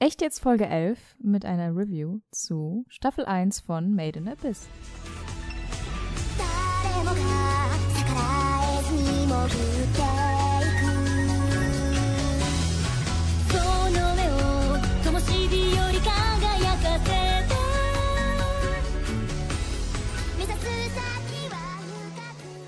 [0.00, 4.68] Echt jetzt Folge 11 mit einer Review zu Staffel 1 von Made in Abyss.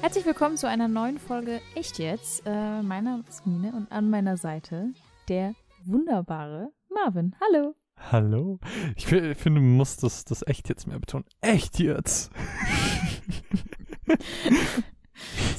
[0.00, 2.42] Herzlich willkommen zu einer neuen Folge Echt jetzt.
[2.44, 4.92] Äh, meiner ist Mine und an meiner Seite
[5.28, 5.54] der
[5.84, 6.72] wunderbare
[7.05, 7.35] Marvin.
[7.41, 7.75] Hallo.
[8.11, 8.59] Hallo?
[8.96, 11.25] Ich fi- finde, man muss das, das echt jetzt mehr betonen.
[11.41, 12.31] Echt jetzt?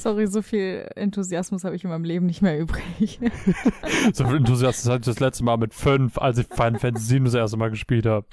[0.00, 3.20] Sorry, so viel Enthusiasmus habe ich in meinem Leben nicht mehr übrig.
[4.12, 7.24] So viel Enthusiasmus hatte ich das letzte Mal mit fünf, als ich Final Fantasy 7
[7.26, 8.26] das erste Mal gespielt habe.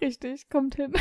[0.00, 0.92] Richtig, kommt hin.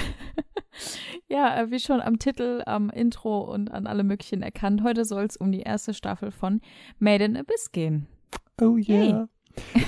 [1.28, 5.26] ja, äh, wie schon am Titel, am Intro und an alle möglichen erkannt, heute soll
[5.26, 6.62] es um die erste Staffel von
[7.00, 8.08] Made in Abyss gehen.
[8.60, 9.30] Oh yeah.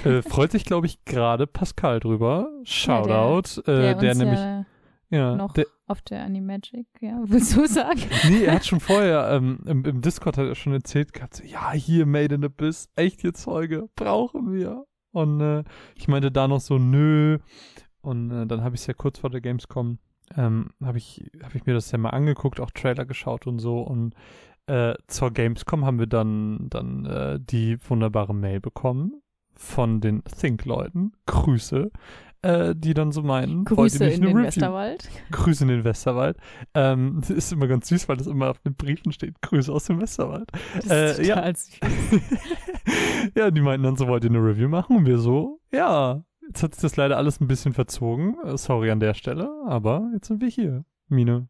[0.04, 2.50] Äh, freut sich, glaube ich, gerade Pascal drüber.
[2.64, 3.62] Shoutout.
[3.66, 4.66] Der, äh, der uns nämlich, ja
[5.12, 8.02] ja, noch der, auf der Animagic, ja, willst du sagen?
[8.27, 11.43] nee, er hat schon vorher, ähm, im, im Discord hat er schon erzählt gehabt, so,
[11.43, 14.85] ja, hier, Made in Abyss, echt jetzt Folge, brauchen wir.
[15.12, 15.63] Und äh,
[15.96, 17.40] ich meinte da noch so, nö.
[18.02, 19.98] Und äh, dann habe ich es ja kurz vor der Gamescom,
[20.38, 23.82] ähm, habe ich, hab ich mir das ja mal angeguckt, auch Trailer geschaut und so.
[23.82, 24.13] Und
[24.68, 29.24] äh, zur Gamescom haben wir dann, dann äh, die wunderbare Mail bekommen
[29.60, 31.12] von den Think-Leuten.
[31.26, 31.91] Grüße.
[32.41, 34.48] Äh, die dann so meinen, Grüße in den Review?
[34.48, 35.10] Westerwald.
[35.32, 36.38] Grüße in den Westerwald.
[36.74, 39.41] Ähm, das ist immer ganz süß, weil das immer auf den Briefen steht.
[39.41, 40.49] Grüße aus dem Westerwald.
[40.76, 41.46] Das Äh, ist ja.
[43.35, 44.96] ja, die meinten dann so, wollt ihr eine Review machen?
[44.96, 46.24] Und wir so, ja.
[46.48, 48.37] Jetzt hat sich das leider alles ein bisschen verzogen.
[48.46, 50.85] Äh, Sorry an der Stelle, aber jetzt sind wir hier.
[51.10, 51.49] Mine.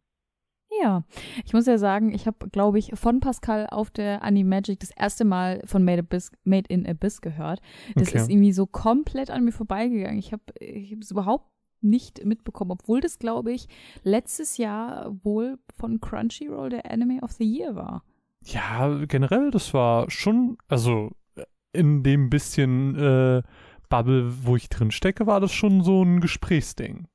[0.82, 1.04] Ja,
[1.46, 5.26] ich muss ja sagen, ich habe, glaube ich, von Pascal auf der Animagic das erste
[5.26, 7.62] Mal von Made, Abyss, Made in Abyss gehört.
[7.96, 8.18] Das Okay.
[8.18, 10.20] ist irgendwie so komplett an mir vorbeigegangen.
[10.20, 11.50] Ich habe es überhaupt
[11.82, 13.68] nicht mitbekommen, obwohl das, glaube ich,
[14.04, 18.04] letztes Jahr wohl von Crunchyroll der Anime of the Year war.
[18.46, 21.44] Ja, generell, das war schon, also äh,
[21.74, 23.42] in dem bisschen äh,
[23.90, 27.08] Bubble, wo ich drin stecke, war das schon so ein Gesprächsding.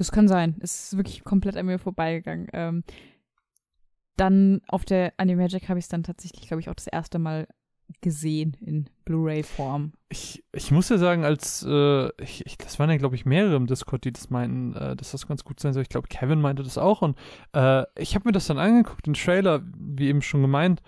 [0.00, 0.56] Das kann sein.
[0.60, 2.48] Es ist wirklich komplett an mir vorbeigegangen.
[2.54, 2.84] Ähm,
[4.16, 7.46] dann auf der Animagic habe ich es dann tatsächlich, glaube ich, auch das erste Mal
[8.00, 9.92] gesehen in Blu-ray-Form.
[10.08, 13.56] Ich, ich muss ja sagen, als äh, ich, ich, das waren ja, glaube ich, mehrere
[13.56, 15.82] im Discord, die das meinten, äh, dass das ganz gut sein soll.
[15.82, 17.02] Ich glaube, Kevin meinte das auch.
[17.02, 17.18] Und
[17.52, 20.80] äh, ich habe mir das dann angeguckt, den Trailer, wie eben schon gemeint,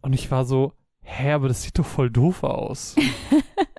[0.00, 2.94] und ich war so, hä, aber das sieht doch voll doof aus.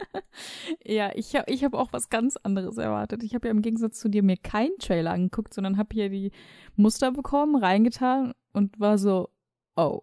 [0.86, 3.24] Ja, ich habe ich hab auch was ganz anderes erwartet.
[3.24, 6.32] Ich habe ja im Gegensatz zu dir mir keinen Trailer angeguckt, sondern habe hier die
[6.76, 9.30] Muster bekommen, reingetan und war so,
[9.76, 10.02] oh,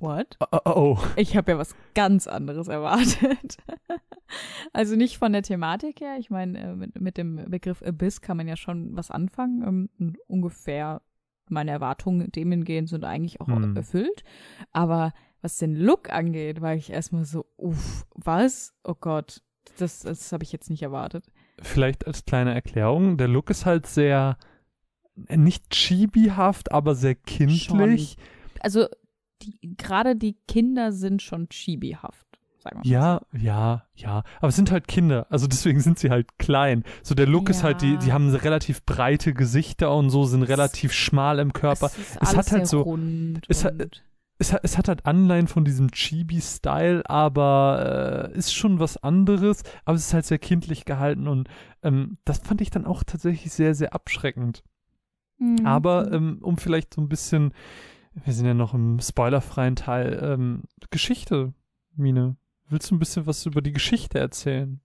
[0.00, 0.36] what?
[0.40, 0.98] oh, oh, oh.
[1.16, 3.58] Ich habe ja was ganz anderes erwartet.
[4.72, 6.16] also nicht von der Thematik her.
[6.18, 9.62] Ich meine, äh, mit, mit dem Begriff Abyss kann man ja schon was anfangen.
[9.62, 11.02] Ähm, und ungefähr
[11.48, 13.76] meine Erwartungen dem hingehend sind eigentlich auch Hm.
[13.76, 14.24] erfüllt.
[14.72, 15.12] Aber
[15.42, 18.72] was den Look angeht, war ich erstmal so, uff, was?
[18.84, 19.42] Oh Gott,
[19.78, 21.26] das, das habe ich jetzt nicht erwartet.
[21.60, 24.38] Vielleicht als kleine Erklärung, der Look ist halt sehr,
[25.28, 28.16] äh, nicht chibihaft, aber sehr kindlich.
[28.60, 28.86] Also
[29.42, 32.26] die, gerade die Kinder sind schon chibihaft,
[32.58, 32.86] sagen wir mal.
[32.86, 34.22] Ja, ja, ja.
[34.38, 36.84] Aber es sind halt Kinder, also deswegen sind sie halt klein.
[37.02, 38.14] So der Look ist halt, die, die Ja.
[38.14, 41.86] haben relativ breite Gesichter und so, sind relativ schmal im Körper.
[41.86, 44.02] Es, ist Es hat halt so- rund es hat-
[44.42, 49.62] Es hat, es hat halt Anleihen von diesem Chibi-Style, aber äh, ist schon was anderes.
[49.84, 51.48] Aber es ist halt sehr kindlich gehalten und
[51.84, 54.64] ähm, das fand ich dann auch tatsächlich sehr, sehr abschreckend.
[55.38, 55.64] Mhm.
[55.64, 57.54] Aber ähm, um vielleicht so ein bisschen,
[58.14, 61.54] wir sind ja noch im spoilerfreien Teil, ähm, Geschichte,
[61.94, 62.34] Mine.
[62.68, 64.80] Willst du ein bisschen was über die Geschichte erzählen?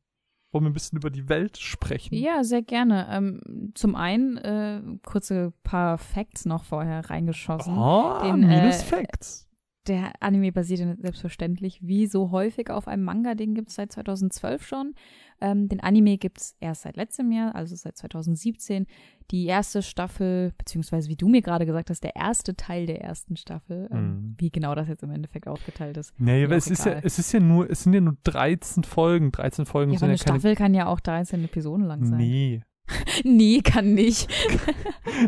[0.52, 2.14] Wollen wir ein bisschen über die Welt sprechen?
[2.14, 3.08] Ja, sehr gerne.
[3.10, 7.76] Ähm, zum einen äh, kurze paar Facts noch vorher reingeschossen.
[7.76, 9.47] Oh, Den, minus äh, Facts.
[9.88, 14.66] Der Anime basiert ja selbstverständlich wie so häufig auf einem Manga, den gibt's seit 2012
[14.68, 14.94] schon.
[15.40, 18.86] Ähm, den Anime gibt's erst seit letztem Jahr, also seit 2017.
[19.32, 23.36] Die erste Staffel, beziehungsweise wie du mir gerade gesagt hast, der erste Teil der ersten
[23.38, 24.36] Staffel, ähm, Mhm.
[24.40, 26.14] wie genau das jetzt im Endeffekt aufgeteilt ist.
[26.20, 29.32] Nee, aber es ist ja, es ist ja nur, es sind ja nur 13 Folgen.
[29.32, 30.40] 13 Folgen Ja, aber sind eine ja keine.
[30.40, 32.18] Staffel kann ja auch 13 Episoden lang sein.
[32.18, 32.62] Nee.
[33.24, 34.30] nee, kann nicht.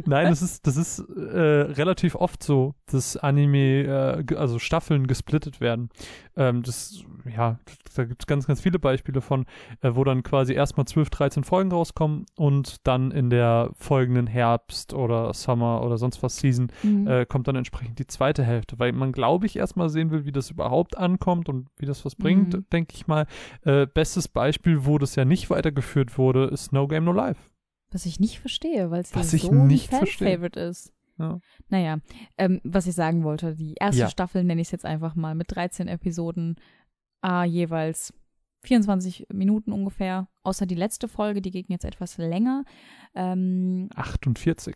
[0.06, 5.62] Nein, das ist, das ist äh, relativ oft so, dass Anime, äh, also Staffeln gesplittet
[5.62, 5.90] werden.
[6.36, 7.04] Ähm, das,
[7.34, 7.60] ja,
[7.96, 9.46] da gibt es ganz, ganz viele Beispiele von,
[9.82, 14.94] äh, wo dann quasi erstmal 12, 13 Folgen rauskommen und dann in der folgenden Herbst
[14.94, 17.08] oder Summer oder sonst was Season Mhm.
[17.08, 20.32] äh, kommt dann entsprechend die zweite Hälfte, weil man, glaube ich, erstmal sehen will, wie
[20.32, 22.66] das überhaupt ankommt und wie das was bringt, Mhm.
[22.72, 23.26] denke ich mal.
[23.66, 27.40] Äh, bestes Beispiel, wo das ja nicht weitergeführt wurde, ist No Game No Life.
[27.91, 30.06] Was ich nicht verstehe, weil es ja so nicht ein.
[30.06, 30.94] Fan-Favorite ist.
[31.18, 31.39] Ja.
[31.69, 31.97] Naja,
[32.38, 34.09] ähm, was ich sagen wollte, die erste Ja.
[34.09, 36.56] Staffel nenne ich es jetzt einfach mal mit 13 Episoden,
[37.21, 38.13] ah, jeweils
[38.63, 42.63] 24 Minuten ungefähr, außer die letzte Folge, die ging jetzt etwas länger.
[43.15, 44.75] Ähm, 48.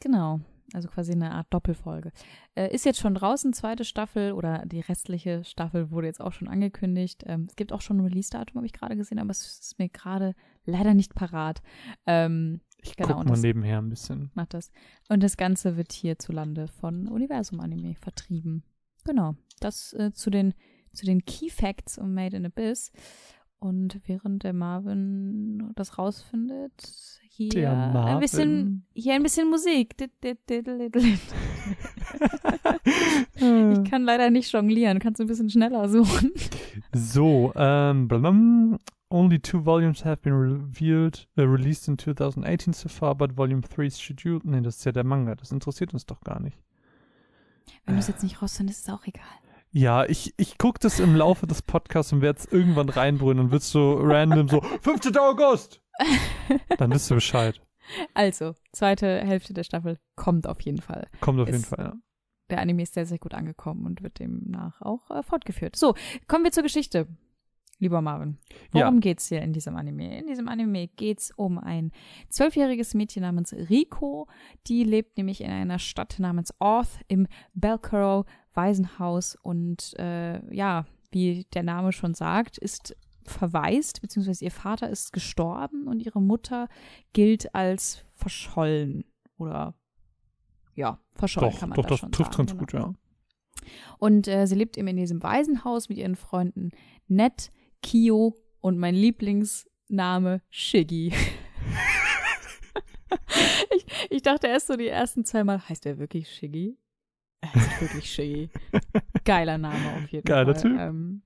[0.00, 0.40] Genau,
[0.74, 2.12] also quasi eine Art Doppelfolge.
[2.54, 6.48] Äh, ist jetzt schon draußen, zweite Staffel oder die restliche Staffel wurde jetzt auch schon
[6.48, 7.24] angekündigt.
[7.26, 9.88] Ähm, es gibt auch schon ein Release-Datum, habe ich gerade gesehen, aber es ist mir
[9.88, 10.34] gerade
[10.64, 11.62] leider nicht parat.
[12.06, 14.30] Ähm, Ich Genau, guck mal das- nebenher ein bisschen.
[14.34, 14.70] macht das.
[15.08, 18.62] Und das Ganze wird hierzulande von Universum Anime vertrieben.
[19.04, 20.54] Genau, das äh, zu den
[20.92, 22.92] zu den Key Facts um Made in Abyss.
[23.60, 26.72] Und während der Marvin das rausfindet,
[27.38, 29.94] hier ein bisschen hier ein bisschen Musik.
[33.34, 34.98] Ich kann leider nicht jonglieren.
[34.98, 36.32] Kannst du ein bisschen schneller suchen?
[36.92, 38.78] So, ähm, blablabla.
[39.10, 43.86] only two volumes have been revealed, uh, released in 2018 so far, but Volume 3
[43.86, 44.44] is scheduled.
[44.44, 46.58] Nee, das ist ja der Manga, das interessiert uns doch gar nicht.
[47.84, 49.24] Wenn du es jetzt nicht rausfindest, ist auch egal.
[49.70, 53.50] Ja, ich, ich guck das im Laufe des Podcasts und werde es irgendwann reinbrüllen und
[53.50, 55.16] wird's so random so 15.
[55.18, 55.82] August.
[56.78, 57.60] Dann wisst ihr Bescheid.
[58.14, 61.08] Also, zweite Hälfte der Staffel kommt auf jeden Fall.
[61.20, 61.92] Kommt auf jeden Ist- Fall, ja.
[62.50, 65.76] der Anime ist sehr, sehr gut angekommen und wird demnach auch äh, fortgeführt.
[65.76, 65.94] So,
[66.26, 67.06] kommen wir zur Geschichte.
[67.80, 68.38] Lieber Marvin,
[68.72, 69.00] worum Ja.
[69.00, 70.18] geht's hier in diesem Anime?
[70.18, 71.92] In diesem Anime geht's um ein
[72.28, 74.26] zwölfjähriges Mädchen namens Riko.
[74.66, 78.24] Die lebt nämlich in einer Stadt namens Orth im Belcaro
[78.54, 82.96] Waisenhaus und äh, ja, wie der Name schon sagt, ist
[83.28, 86.68] verwaist, beziehungsweise ihr Vater ist gestorben und ihre Mutter
[87.12, 89.04] gilt als verschollen
[89.36, 89.74] oder
[90.74, 92.60] ja, verschollen Doch, kann man doch, da das schon trifft sagen, ganz genau.
[92.60, 92.94] gut, ja.
[93.98, 96.70] Und äh, sie lebt eben in diesem Waisenhaus mit ihren Freunden
[97.08, 97.50] Ned,
[97.82, 101.12] Kio und mein Lieblingsname Shiggy.
[103.76, 106.78] ich, ich dachte erst so die ersten zwei Mal, heißt er wirklich Shiggy?
[107.40, 108.50] Er heißt wirklich Shiggy.
[109.24, 110.62] Geiler Name auf jeden Geiler Fall.
[110.62, 110.80] Typ.
[110.80, 111.22] Ähm,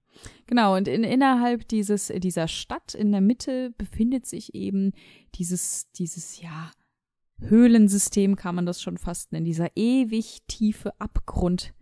[0.47, 4.93] genau, und in, innerhalb dieses, dieser Stadt in der Mitte befindet sich eben
[5.35, 6.71] dieses, dieses, ja,
[7.41, 11.75] Höhlensystem kann man das schon fast nennen, dieser ewig tiefe Abgrund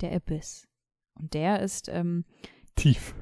[0.00, 0.66] der Abyss.
[1.14, 2.24] Und der ist, ähm,
[2.74, 3.14] Tief.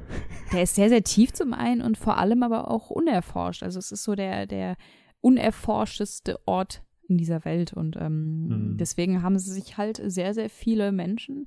[0.52, 3.62] der ist sehr, sehr tief zum einen und vor allem aber auch unerforscht.
[3.62, 4.76] Also es ist so der, der
[5.20, 7.74] unerforschteste Ort in dieser Welt.
[7.74, 8.76] Und ähm, Hm.
[8.78, 11.46] deswegen haben sie sich halt sehr, sehr viele Menschen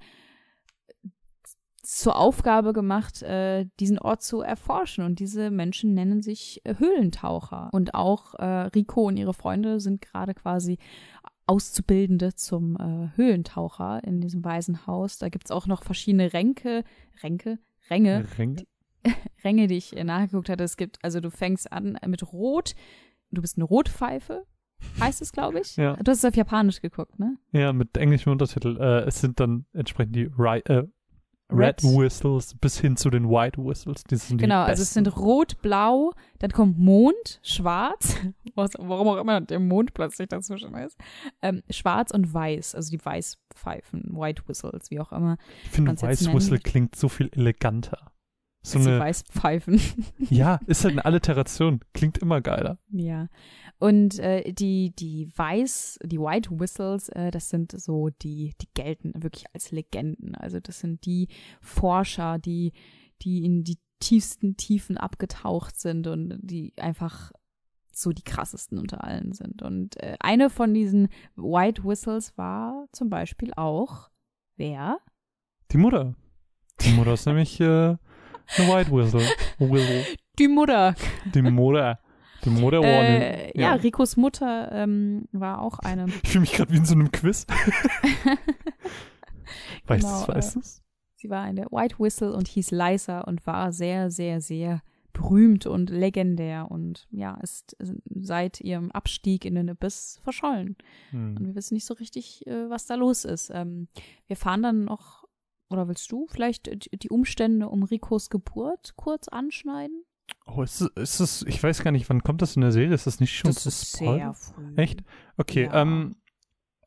[1.86, 5.06] zur Aufgabe gemacht, äh, diesen Ort zu erforschen.
[5.06, 7.70] Und diese Menschen nennen sich äh, Höhlentaucher.
[7.72, 10.78] Und auch äh, Rico und ihre Freunde sind gerade quasi
[11.48, 15.20] Auszubildende zum äh, Höhlentaucher in diesem Waisenhaus.
[15.20, 16.84] Da gibt's auch noch verschiedene Ränke,
[17.22, 17.60] Ränke,
[17.90, 18.66] Ränge, Ränge.
[19.44, 20.64] Ränge, die ich äh, nachgeguckt hatte.
[20.64, 22.74] Es gibt, also du fängst an mit Rot,
[23.30, 24.46] du bist eine Rotpfeife,
[25.00, 25.78] heißt es, glaube ich.
[25.78, 25.96] Ja.
[25.98, 27.38] Du hast es auf Japanisch geguckt, ne?
[27.52, 28.78] Ja, mit englischem Untertitel.
[28.80, 30.88] Äh, es sind dann entsprechend die Ri äh,
[31.52, 31.98] Red, Red.
[31.98, 34.04] Whistles bis hin zu den White Whistles.
[34.04, 38.16] Die sind die Genau, also es sind Rot, Blau, dann kommt Mond, Schwarz,
[38.56, 40.98] was, warum auch immer der Mond plötzlich dazwischen ist,
[41.42, 46.34] ähm, Schwarz und Weiß, also die Weißpfeifen, White Whistles, wie auch immer, Ich finde, White
[46.34, 48.12] Whistle klingt so viel eleganter.
[48.66, 49.80] So als die eine, Weißpfeifen.
[50.32, 51.82] ja, ist halt eine Alliteration.
[51.94, 52.80] Klingt immer geiler.
[52.90, 53.28] Ja.
[53.86, 59.14] Und äh, die, die Weiß, die White Whistles, äh, das sind so die, die gelten
[59.22, 60.34] wirklich als Legenden.
[60.34, 61.28] Also das sind die
[61.62, 62.74] Forscher, die,
[63.22, 67.32] die in die tiefsten Tiefen abgetaucht sind und die einfach
[67.92, 69.62] so die krassesten unter allen sind.
[69.62, 74.10] Und äh, eine von diesen White Whistles war zum Beispiel auch
[74.56, 74.98] wer?
[75.72, 76.16] Die Mutter.
[76.82, 77.98] Die Mutter ist nämlich äh, eine
[78.58, 79.28] White Whistle.
[79.60, 80.06] Whistle.
[80.40, 80.96] Die Mutter.
[81.36, 82.00] Die Mutter.
[82.46, 86.06] Die Mutter war eine, Äh, ja, Ricos Mutter ähm, war auch eine.
[86.24, 87.46] Ich fühle mich gerade wie in so einem Quiz.
[89.88, 90.82] weißt Genau, du, weißt äh, du's?
[91.16, 94.82] Sie war eine White Whistle und hieß Lysa und war sehr, sehr, sehr
[95.14, 97.78] berühmt und legendär und ja, ist
[98.10, 100.76] seit ihrem Abstieg in den Abyss verschollen.
[101.14, 101.46] Und Hm.
[101.48, 103.50] wir wissen nicht so richtig, äh, was da los ist.
[103.54, 103.88] Ähm,
[104.28, 105.24] wir fahren dann noch,
[105.70, 110.04] oder willst du vielleicht die die Umstände um Ricos Geburt kurz anschneiden?
[110.46, 112.94] Oh, ist es, ist es, ich weiß gar nicht, wann kommt das in der Serie?
[112.94, 114.18] Ist das nicht schon das zu ist spoilern?
[114.18, 114.76] sehr früh.
[114.78, 115.04] Echt?
[115.38, 115.82] Okay, Ja.
[115.82, 116.16] ähm,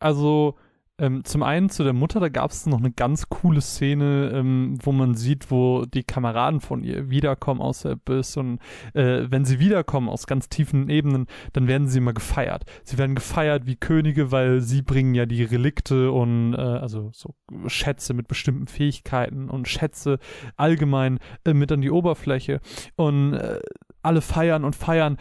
[0.01, 0.57] also
[0.99, 4.79] ähm, zum einen zu der Mutter, da gab es noch eine ganz coole Szene, ähm,
[4.83, 8.59] wo man sieht, wo die Kameraden von ihr wiederkommen aus der Abyss und
[8.95, 12.65] äh, wenn sie wiederkommen aus ganz tiefen Ebenen, dann werden sie immer gefeiert.
[12.83, 17.35] Sie werden gefeiert wie Könige, weil sie bringen ja die Relikte und äh, also so
[17.69, 20.19] Schätze mit bestimmten Fähigkeiten und Schätze
[20.57, 22.61] allgemein äh, mit an die Oberfläche
[22.97, 23.61] und äh,
[24.03, 25.17] alle feiern und feiern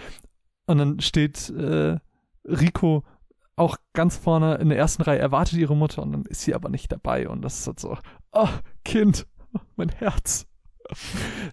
[0.65, 1.98] und dann steht äh,
[2.46, 3.03] Rico
[3.57, 6.69] auch ganz vorne in der ersten Reihe erwartet ihre Mutter und dann ist sie aber
[6.69, 7.97] nicht dabei und das ist halt so,
[8.31, 8.47] oh,
[8.85, 9.27] Kind,
[9.75, 10.47] mein Herz.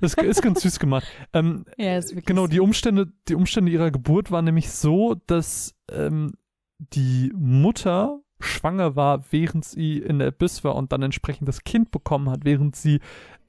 [0.00, 1.06] Das ist ganz süß gemacht.
[1.32, 6.34] Ähm, Ja, genau, die Umstände, die Umstände ihrer Geburt waren nämlich so, dass ähm,
[6.78, 11.90] die Mutter schwanger war, während sie in der Abyss war und dann entsprechend das Kind
[11.90, 13.00] bekommen hat, während sie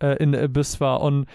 [0.02, 1.02] äh, in der Abyss war.
[1.02, 1.28] Und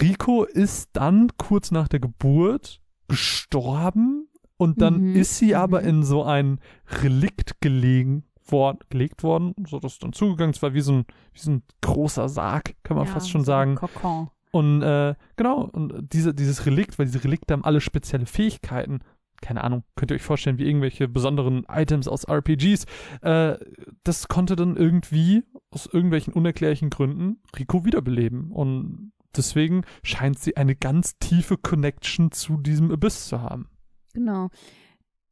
[0.00, 4.21] Rico ist dann kurz nach der Geburt gestorben
[4.62, 5.88] und dann Mhm, ist sie aber mhm.
[5.88, 6.60] in so ein
[7.02, 10.54] Relikt gelegen worden, gelegt worden, so dass dann zugegangen.
[10.54, 13.42] Es war wie so ein, wie so ein großer Sarg, kann man Ja, fast schon
[13.42, 13.74] so sagen.
[13.74, 14.28] Kokon.
[14.52, 19.00] Und äh, genau, und diese, dieses Relikt, weil diese Relikte haben alle spezielle Fähigkeiten.
[19.40, 22.84] Keine Ahnung, könnt ihr euch vorstellen, wie irgendwelche besonderen Items aus RPGs.
[23.22, 23.56] Äh,
[24.04, 25.42] das konnte dann irgendwie
[25.72, 28.52] aus irgendwelchen unerklärlichen Gründen Rico wiederbeleben.
[28.52, 33.66] Und deswegen scheint sie eine ganz tiefe Connection zu diesem Abyss zu haben.
[34.12, 34.48] Genau.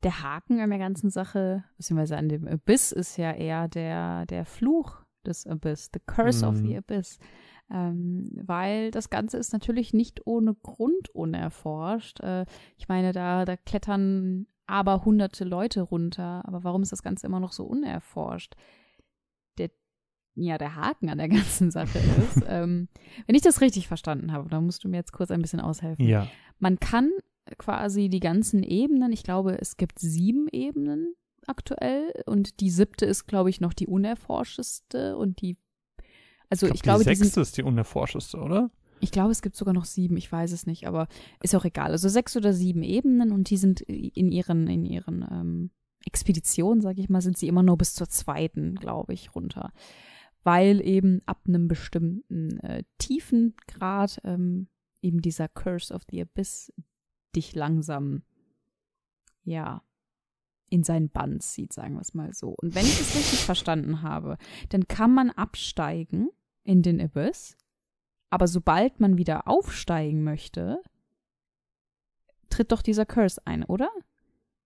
[0.03, 4.47] Der Haken an der ganzen Sache, beziehungsweise an dem Abyss, ist ja eher der, der
[4.47, 6.67] Fluch des Abyss, the curse of Mhm.
[6.67, 7.19] the Abyss.
[7.71, 12.21] Ähm, weil das Ganze ist natürlich nicht ohne Grund unerforscht.
[12.21, 12.47] Äh,
[12.79, 16.43] ich meine, da, da klettern aber hunderte Leute runter.
[16.47, 18.55] Aber warum ist das Ganze immer noch so unerforscht?
[19.59, 19.69] Der,
[20.35, 22.89] ja, der Haken an der ganzen Sache ist, ähm,
[23.27, 26.07] wenn ich das richtig verstanden habe, da musst du mir jetzt kurz ein bisschen aushelfen.
[26.07, 26.27] Ja.
[26.59, 27.11] Man kann
[27.59, 31.15] quasi die ganzen Ebenen, ich glaube, es gibt sieben Ebenen
[31.47, 35.57] aktuell und die siebte ist, glaube ich, noch die unerforschteste und die,
[36.49, 38.71] also ich, glaube, die die sind, sechste ist die unerforschteste, oder?
[39.01, 41.09] ich glaube, es gibt sogar noch sieben, ich weiß es nicht, aber
[41.43, 41.91] ist auch egal.
[41.93, 45.71] Also sechs oder sieben Ebenen und die sind in ihren, in ihren ähm,
[46.05, 49.73] Expeditionen, sage ich mal, sind sie immer nur bis zur zweiten, glaube ich, runter.
[50.43, 54.69] Weil eben ab einem bestimmten äh, Tiefengrad ähm,
[55.03, 56.73] eben dieser Curse of the Abyss
[57.35, 58.23] dich langsam,
[59.45, 59.83] ja,
[60.69, 62.51] in seinen Bann zieht, sagen wir es mal so.
[62.51, 66.31] Und wenn ich es richtig verstanden habe, dann kann man absteigen
[66.63, 67.57] in den Abyss,
[68.31, 70.81] aber sobald man wieder aufsteigen möchte,
[72.49, 73.91] tritt doch dieser Curse ein, oder?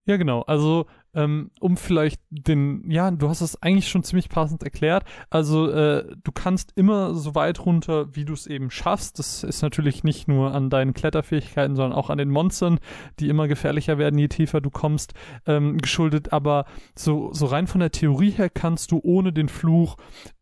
[0.07, 0.43] Ja, genau.
[0.43, 5.05] Also, ähm, um vielleicht den, ja, du hast es eigentlich schon ziemlich passend erklärt.
[5.31, 9.19] Also, äh, du kannst immer so weit runter, wie du es eben schaffst.
[9.19, 12.79] Das ist natürlich nicht nur an deinen Kletterfähigkeiten, sondern auch an den Monstern,
[13.21, 15.15] die immer gefährlicher werden, je tiefer du kommst,
[15.47, 16.33] ähm, geschuldet.
[16.33, 16.67] Aber
[16.97, 19.97] so, so rein von der Theorie her kannst du ohne den Fluch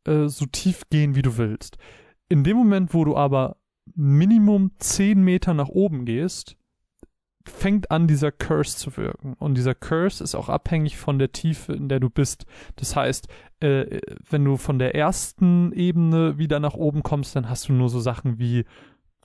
[0.05, 1.77] äh, so tief gehen, wie du willst.
[2.29, 3.57] In dem Moment, wo du aber
[3.95, 6.57] Minimum 10 Meter nach oben gehst,
[7.47, 9.35] fängt an, dieser Curse zu wirken.
[9.39, 12.47] Und dieser Curse ist auch abhängig von der Tiefe, in der du bist.
[12.77, 13.29] Das heißt,
[13.61, 17.89] äh, wenn du von der ersten Ebene wieder nach oben kommst, dann hast du nur
[17.89, 18.65] so Sachen wie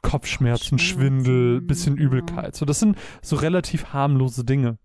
[0.01, 1.97] Kopfschmerzen, Kopfschmerzen, Schwindel, bisschen.
[1.97, 2.55] Übelkeit.
[2.55, 4.77] So, das sind so relativ harmlose Dinge.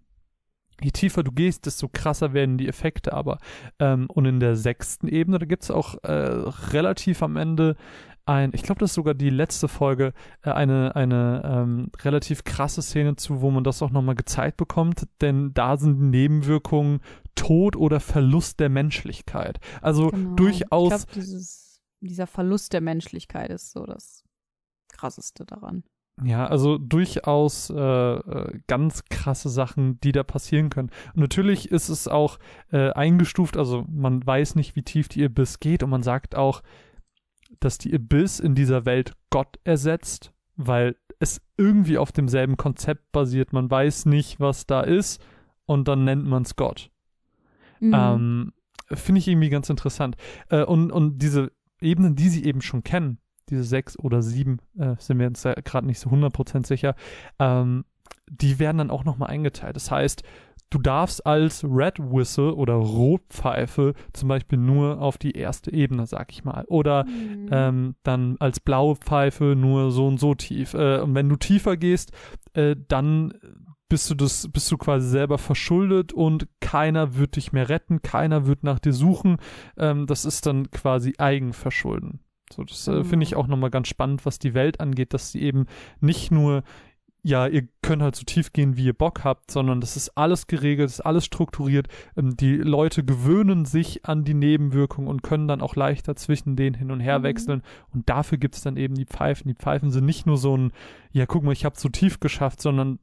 [0.82, 3.38] Je tiefer du gehst, desto krasser werden die Effekte aber.
[3.78, 6.12] Ähm, und in der sechsten Ebene, da gibt's auch äh,
[6.72, 7.76] relativ am Ende
[8.24, 10.12] ein, ich glaube, das ist sogar die letzte Folge,
[10.42, 15.08] äh, eine, eine ähm, relativ krasse Szene zu, wo man das auch nochmal gezeigt bekommt,
[15.20, 17.00] denn da sind Nebenwirkungen
[17.34, 19.58] Tod oder Verlust der Menschlichkeit.
[19.80, 20.34] Also Genau.
[20.34, 24.24] durchaus Ich glaube, dieses, dieser Verlust der Menschlichkeit ist so das
[24.92, 25.84] Krasseste daran.
[26.22, 30.90] Ja, also durchaus äh, äh, ganz krasse Sachen, die da passieren können.
[31.14, 32.38] Und natürlich ist es auch
[32.70, 36.62] äh, eingestuft, also man weiß nicht, wie tief die Abyss geht und man sagt auch,
[37.64, 43.52] dass die Abyss in dieser Welt Gott ersetzt, weil es irgendwie auf demselben Konzept basiert.
[43.52, 45.24] Man weiß nicht, was da ist
[45.66, 46.90] und dann nennt man es Gott.
[47.80, 47.94] Mhm.
[47.94, 48.52] Ähm,
[48.92, 50.16] Finde ich irgendwie ganz interessant.
[50.48, 54.96] Äh, und, und diese Ebenen, die sie eben schon kennen, diese sechs oder sieben, äh,
[54.98, 56.94] sind wir uns gerade nicht so 100% sicher,
[57.38, 57.84] ähm,
[58.28, 59.76] die werden dann auch nochmal eingeteilt.
[59.76, 60.22] Das heißt,
[60.72, 66.32] du darfst als Red Whistle oder Rotpfeife zum Beispiel nur auf die erste Ebene, sag
[66.32, 66.64] ich mal.
[66.68, 67.48] Oder Mhm.
[67.50, 70.74] ähm, dann als blaue Pfeife nur so und so tief.
[70.74, 72.12] Äh, und wenn du tiefer gehst,
[72.54, 73.34] äh, dann
[73.88, 78.46] bist du das, bist du quasi selber verschuldet und keiner wird dich mehr retten, keiner
[78.46, 79.36] wird nach dir suchen.
[79.76, 82.20] Ähm, das ist dann quasi Eigenverschulden.
[82.50, 83.42] So, das äh, finde ich Genau.
[83.42, 85.66] auch nochmal ganz spannend, was die Welt angeht, dass sie eben
[86.00, 86.62] nicht nur,
[87.24, 90.48] ja, ihr könnt halt so tief gehen, wie ihr Bock habt, sondern das ist alles
[90.48, 91.86] geregelt, ist alles strukturiert.
[92.16, 96.74] Ähm, die Leute gewöhnen sich an die Nebenwirkungen und können dann auch leichter zwischen denen
[96.74, 97.22] hin und her Mhm.
[97.22, 97.62] wechseln.
[97.94, 99.48] Und dafür gibt es dann eben die Pfeifen.
[99.48, 100.72] Die Pfeifen sind nicht nur so ein,
[101.12, 102.98] ja, guck mal, ich habe so tief geschafft, sondern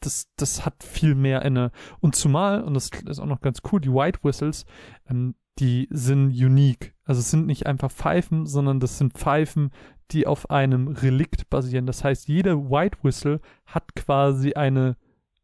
[0.00, 1.72] das, das hat viel mehr inne.
[2.00, 4.66] Und zumal, und das ist auch noch ganz cool, die White Whistles,
[5.08, 6.94] ähm, die sind unique.
[7.04, 9.70] Also es sind nicht einfach Pfeifen, sondern das sind Pfeifen,
[10.10, 11.86] die auf einem Relikt basieren.
[11.86, 14.96] Das heißt, jeder White Whistle hat quasi eine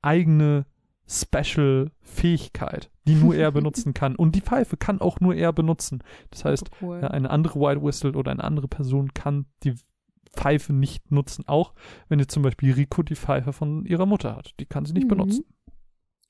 [0.02, 0.66] eigene
[1.06, 4.16] Special-Fähigkeit, die nur er benutzen kann.
[4.16, 6.02] Und die Pfeife kann auch nur er benutzen.
[6.30, 7.00] Das heißt, cool.
[7.02, 9.74] eine andere White Whistle oder eine andere Person kann die
[10.32, 11.44] Pfeife nicht nutzen.
[11.46, 11.74] Auch
[12.08, 14.54] wenn jetzt zum Beispiel Rico die Pfeife von ihrer Mutter hat.
[14.60, 15.08] Die kann sie nicht Mhm.
[15.08, 15.44] benutzen.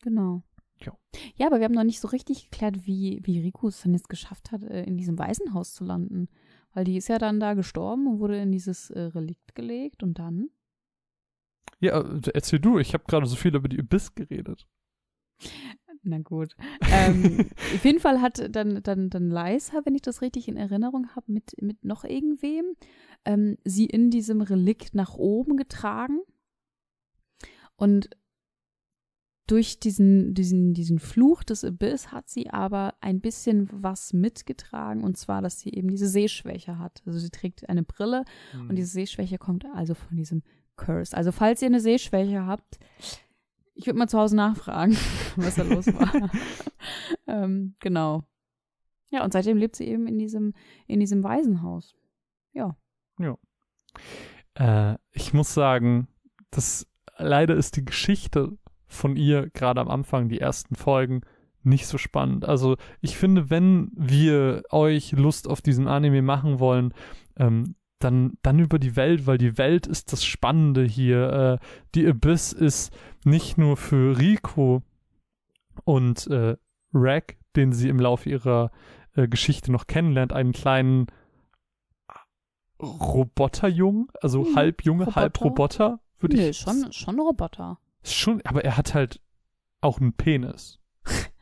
[0.02, 0.42] Genau.
[0.81, 0.93] Ja.
[1.37, 4.09] Ja, aber wir haben noch nicht so richtig geklärt, wie, wie Rico es dann jetzt
[4.09, 6.28] geschafft hat, äh, in diesem Waisenhaus zu landen.
[6.73, 10.19] Weil die ist ja dann da gestorben und wurde in dieses äh, Relikt gelegt und
[10.19, 10.50] dann.
[11.81, 12.78] Ja, äh, erzähl du.
[12.78, 14.66] Ich habe gerade so viel über die Abyss geredet.
[16.02, 16.54] Na gut.
[16.93, 21.09] ähm, auf jeden Fall hat dann, dann, dann Leisa, wenn ich das richtig in Erinnerung
[21.14, 22.76] habe, mit, mit noch irgendwem,
[23.25, 26.21] ähm, sie in diesem Relikt nach oben getragen.
[27.76, 28.11] Und
[29.46, 35.16] durch diesen, diesen, diesen Fluch des Abyss hat sie aber ein bisschen was mitgetragen, und
[35.18, 37.02] zwar, dass sie eben diese Sehschwäche hat.
[37.04, 38.24] Also sie trägt eine Brille
[38.54, 38.70] Mhm.
[38.70, 40.42] und diese Sehschwäche kommt also von diesem
[40.76, 41.16] Curse.
[41.16, 42.78] Also falls ihr eine Sehschwäche habt,
[43.74, 44.96] ich würde mal zu Hause nachfragen,
[45.36, 46.30] was da los war.
[47.26, 48.24] ähm, genau.
[49.10, 50.54] Ja, und seitdem lebt sie eben in diesem,
[50.86, 51.94] in diesem Waisenhaus.
[52.52, 52.76] Ja.
[54.54, 56.08] Äh, ich muss sagen,
[56.50, 56.86] das
[57.18, 58.56] leider ist die Geschichte
[58.94, 61.22] von ihr gerade am Anfang, die ersten Folgen,
[61.62, 62.44] nicht so spannend.
[62.44, 66.92] Also ich finde, wenn wir euch Lust auf diesen Anime machen wollen,
[67.36, 71.58] ähm, dann, dann über die Welt, weil die Welt ist das Spannende hier.
[71.62, 74.82] Äh, die Abyss ist nicht nur für Rico
[75.84, 76.56] und äh,
[76.92, 78.70] Rack, den sie im Laufe ihrer
[79.14, 81.06] äh, Geschichte noch kennenlernt, einen kleinen
[82.80, 85.84] Roboterjungen, also Mhm, halb Junge, halb Roboter.
[85.84, 87.20] Roboter, würde Nee, ich schon, schon ein
[88.04, 88.14] Roboter.
[88.14, 89.20] schon, aber er hat halt
[89.80, 90.78] auch einen Penis.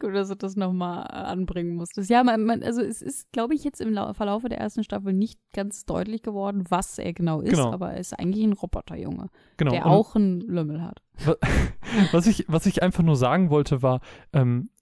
[0.00, 2.08] Gut, dass du das nochmal anbringen musstest.
[2.08, 5.12] Ja, man, man, also es ist, glaube ich, jetzt im Lau Verlaufe der ersten Staffel
[5.12, 7.70] nicht ganz deutlich geworden, was er genau ist, Genau.
[7.70, 9.28] aber er ist eigentlich ein Roboterjunge,
[9.58, 9.70] Genau.
[9.70, 11.02] der und- auch einen Lümmel hat.
[12.12, 14.00] was ich, was ich einfach nur sagen wollte, war,
[14.32, 14.79] ähm, äh,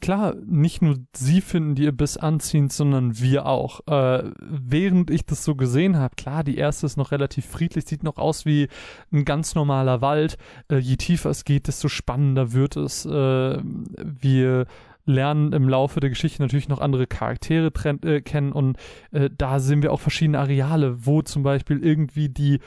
[0.00, 3.80] klar, nicht nur sie finden die Abyss anziehend, sondern wir auch.
[3.86, 8.02] Äh, während ich das so gesehen habe, klar, die erste ist noch relativ friedlich, sieht
[8.02, 8.68] noch aus wie
[9.12, 10.36] ein ganz normaler Wald.
[10.70, 13.04] Äh, je tiefer es geht, desto spannender wird es.
[13.06, 14.66] Äh, wir
[15.06, 18.76] lernen im Laufe der Geschichte natürlich noch andere Charaktere äh, kennen und
[19.12, 22.60] äh, da sehen wir auch verschiedene Areale, wo zum Beispiel irgendwie die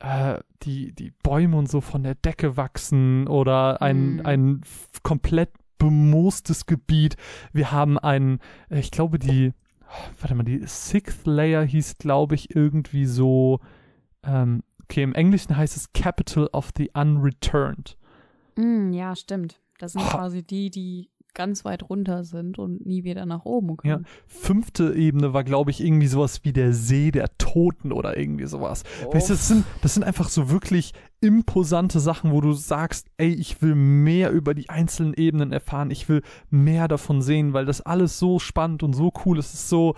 [0.00, 4.26] äh, die, die Bäume und so von der Decke wachsen oder ein, Mhm.
[4.26, 4.60] ein
[5.02, 7.16] komplett bemoostes Gebiet.
[7.52, 9.52] Wir haben ein, äh, ich glaube, die,
[10.20, 13.60] warte mal, die Sixth Layer hieß, glaube ich, irgendwie so,
[14.24, 17.96] ähm, okay, im Englischen heißt es Capital of the Unreturned.
[18.56, 19.60] Mm, ja, stimmt.
[19.78, 20.08] Das sind Oh.
[20.10, 23.94] quasi die, die ganz weit runter sind und nie wieder nach oben Ja.
[23.94, 24.06] kommen.
[24.26, 28.82] Fünfte Ebene war, glaube ich, irgendwie sowas wie der See der Toten oder irgendwie sowas.
[29.12, 33.32] Weißt du, das sind, das sind einfach so wirklich imposante Sachen, wo du sagst, ey,
[33.32, 37.80] ich will mehr über die einzelnen Ebenen erfahren, ich will mehr davon sehen, weil das
[37.80, 39.48] alles so spannend und so cool ist.
[39.48, 39.94] Es ist so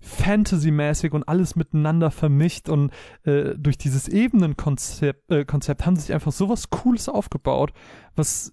[0.00, 2.90] Fantasy-mäßig und alles miteinander vermischt und
[3.24, 7.72] äh, durch dieses Ebenenkonzept äh, Konzept haben sie sich einfach sowas Cooles aufgebaut,
[8.16, 8.52] was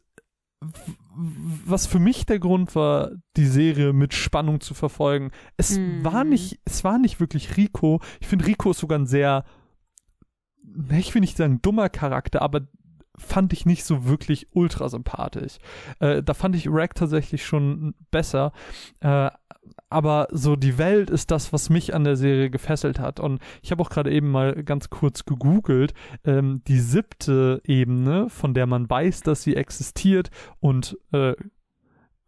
[1.65, 5.31] was für mich der Grund war, die Serie mit Spannung zu verfolgen.
[5.55, 6.03] Es Mhm.
[6.03, 8.01] war nicht, es war nicht wirklich Rico.
[8.19, 9.45] Ich finde, Rico ist sogar ein sehr,
[10.91, 12.61] ich will nicht sagen dummer Charakter, aber
[13.17, 15.57] fand ich nicht so wirklich ultra sympathisch.
[15.99, 18.51] Äh, da fand ich Rack tatsächlich schon besser.
[18.99, 19.29] Äh,
[19.89, 23.19] aber so die Welt ist das, was mich an der Serie gefesselt hat.
[23.19, 25.93] Und ich habe auch gerade eben mal ganz kurz gegoogelt.
[26.25, 31.33] Ähm, die siebte Ebene, von der man weiß, dass sie existiert und äh,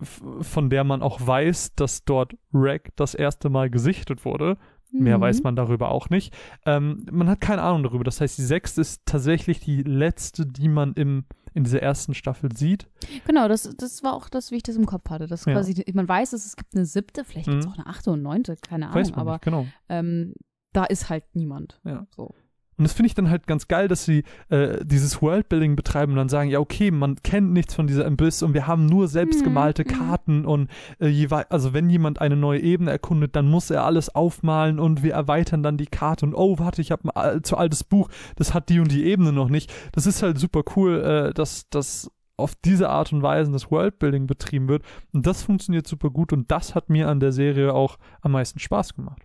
[0.01, 4.57] von der man auch weiß, dass dort Rack das erste Mal gesichtet wurde.
[4.91, 5.21] Mehr Mhm.
[5.21, 6.33] weiß man darüber auch nicht.
[6.65, 8.03] Ähm, man hat keine Ahnung darüber.
[8.03, 12.55] Das heißt, die sechste ist tatsächlich die letzte, die man im, in dieser ersten Staffel
[12.55, 12.87] sieht.
[13.25, 15.27] Genau, das, das war auch das, wie ich das im Kopf hatte.
[15.27, 15.53] Das Ja.
[15.53, 17.71] quasi, man weiß, dass es gibt eine siebte, vielleicht gibt es Mhm.
[17.71, 19.67] auch eine achte und neunte, keine Ahnung, aber genau.
[19.89, 20.33] ähm,
[20.73, 21.79] da ist halt niemand.
[21.83, 22.05] Ja.
[22.15, 22.33] So.
[22.79, 26.17] Und das finde ich dann halt ganz geil, dass sie äh, dieses Worldbuilding betreiben und
[26.17, 29.83] dann sagen, ja, okay, man kennt nichts von dieser Abyss und wir haben nur selbstgemalte
[29.83, 29.97] Mhm, mhm.
[29.99, 33.83] Karten und äh, je wei- also wenn jemand eine neue Ebene erkundet, dann muss er
[33.83, 37.57] alles aufmalen und wir erweitern dann die Karte und oh, warte, ich habe ein allzu
[37.57, 39.71] altes Buch, das hat die und die Ebene noch nicht.
[39.91, 44.25] Das ist halt super cool, äh, dass das auf diese Art und Weise das Worldbuilding
[44.25, 47.97] betrieben wird und das funktioniert super gut und das hat mir an der Serie auch
[48.21, 49.23] am meisten Spaß gemacht.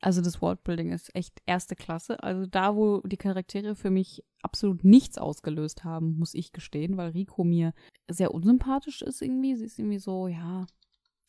[0.00, 2.22] Also das Worldbuilding ist echt erste Klasse.
[2.22, 7.10] Also da, wo die Charaktere für mich absolut nichts ausgelöst haben, muss ich gestehen, weil
[7.10, 7.72] Rico mir
[8.08, 9.56] sehr unsympathisch ist irgendwie.
[9.56, 10.66] Sie ist irgendwie so, ja,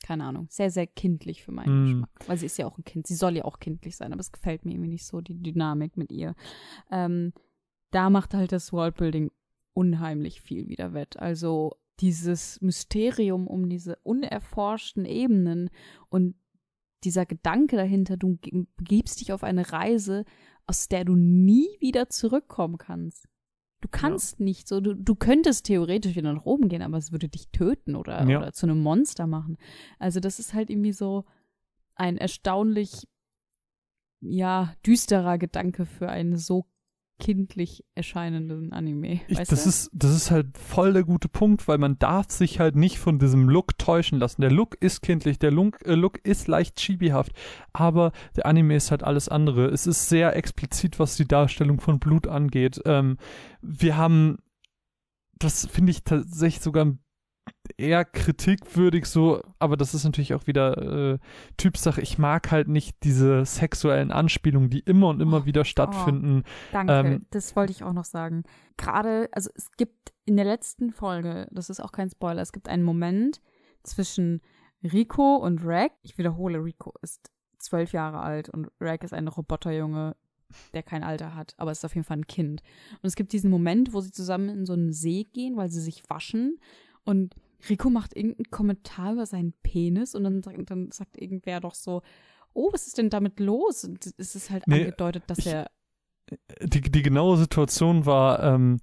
[0.04, 1.86] keine Ahnung, sehr, sehr kindlich für meinen Mm.
[1.86, 2.10] Geschmack.
[2.28, 3.08] Weil sie ist ja auch ein Kind.
[3.08, 5.98] Sie soll ja auch kindlich sein, aber es gefällt mir irgendwie nicht so, die Dynamik
[5.98, 6.36] mit ihr.
[6.92, 7.34] Ähm,
[7.92, 9.32] da macht halt das Worldbuilding
[9.74, 11.18] unheimlich viel wieder wett.
[11.18, 15.70] Also dieses Mysterium um diese unerforschten Ebenen
[16.10, 16.36] und
[17.08, 18.38] dieser Gedanke dahinter, du
[18.76, 20.26] begibst dich auf eine Reise,
[20.66, 23.28] aus der du nie wieder zurückkommen kannst.
[23.80, 27.30] Du kannst nicht so, du, du könntest theoretisch wieder nach oben gehen, aber es würde
[27.30, 28.40] dich töten oder, Ja.
[28.40, 29.58] oder zu einem Monster machen.
[30.00, 31.24] Also das ist halt irgendwie so
[31.96, 33.08] ein erstaunlich,
[34.20, 36.66] ja, düsterer Gedanke für einen so
[37.20, 39.22] kindlich erscheinenden Anime.
[39.28, 39.70] Ich, das, du?
[39.70, 43.20] ist, das ist halt voll der gute Punkt, weil man darf sich halt nicht von
[43.20, 44.42] diesem Look täuschen lassen.
[44.42, 47.32] Der Look ist kindlich, der Look, äh, Look ist leicht chibihaft,
[47.74, 49.68] aber der Anime ist halt alles andere.
[49.68, 52.82] Es ist sehr explizit, was die Darstellung von Blut angeht.
[52.86, 53.18] Ähm,
[53.62, 54.38] wir haben,
[55.40, 56.98] das finde ich tatsächlich sogar
[57.78, 61.20] eher kritikwürdig so, aber das ist natürlich auch wieder äh,
[61.58, 62.02] Typsache.
[62.02, 66.44] Ich mag halt nicht diese sexuellen Anspielungen, die immer und immer Oh, wieder stattfinden.
[66.72, 68.44] Danke, Ähm, das wollte ich auch noch sagen.
[68.78, 72.70] Gerade, also es gibt in der letzten Folge, das ist auch kein Spoiler, es gibt
[72.70, 73.42] einen Moment
[73.84, 74.42] zwischen
[74.84, 75.92] Rico und Rag.
[76.04, 80.16] Ich wiederhole, Rico ist zwölf Jahre alt und Rag ist ein Roboterjunge,
[80.74, 82.62] der kein Alter hat, aber ist auf jeden Fall ein Kind.
[83.02, 85.82] Und es gibt diesen Moment, wo sie zusammen in so einen See gehen, weil sie
[85.82, 86.60] sich waschen
[87.04, 87.36] und
[87.70, 92.02] Rico macht irgendeinen Kommentar über seinen Penis und dann, sagt- dann sagt irgendwer doch so,
[92.54, 93.84] oh, was ist denn damit los?
[93.84, 95.68] Und es ist halt Nee, angedeutet, dass ich- er
[96.62, 98.80] die, die genaue Situation war, ähm,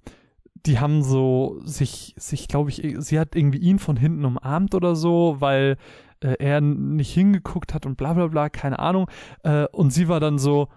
[0.65, 4.95] die haben so sich, sich glaube ich, sie hat irgendwie ihn von hinten umarmt oder
[4.95, 5.77] so, weil
[6.21, 9.07] äh, er nicht hingeguckt hat und bla bla bla, keine Ahnung.
[9.43, 10.69] Äh, und sie war dann so,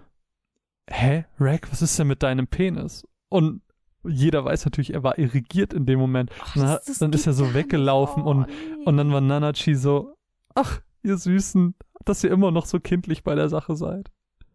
[0.91, 3.07] hä, Rack, was ist denn mit deinem Penis?
[3.31, 3.63] Und
[4.09, 6.31] jeder weiß natürlich, er war irrigiert in dem Moment.
[6.41, 8.85] Ach, dann, das- das dann ist er so weggelaufen Oh, und, nee.
[8.85, 10.15] und dann war Nanachi so,
[10.55, 14.11] ach, ihr Süßen, dass ihr immer noch so kindlich bei der Sache seid.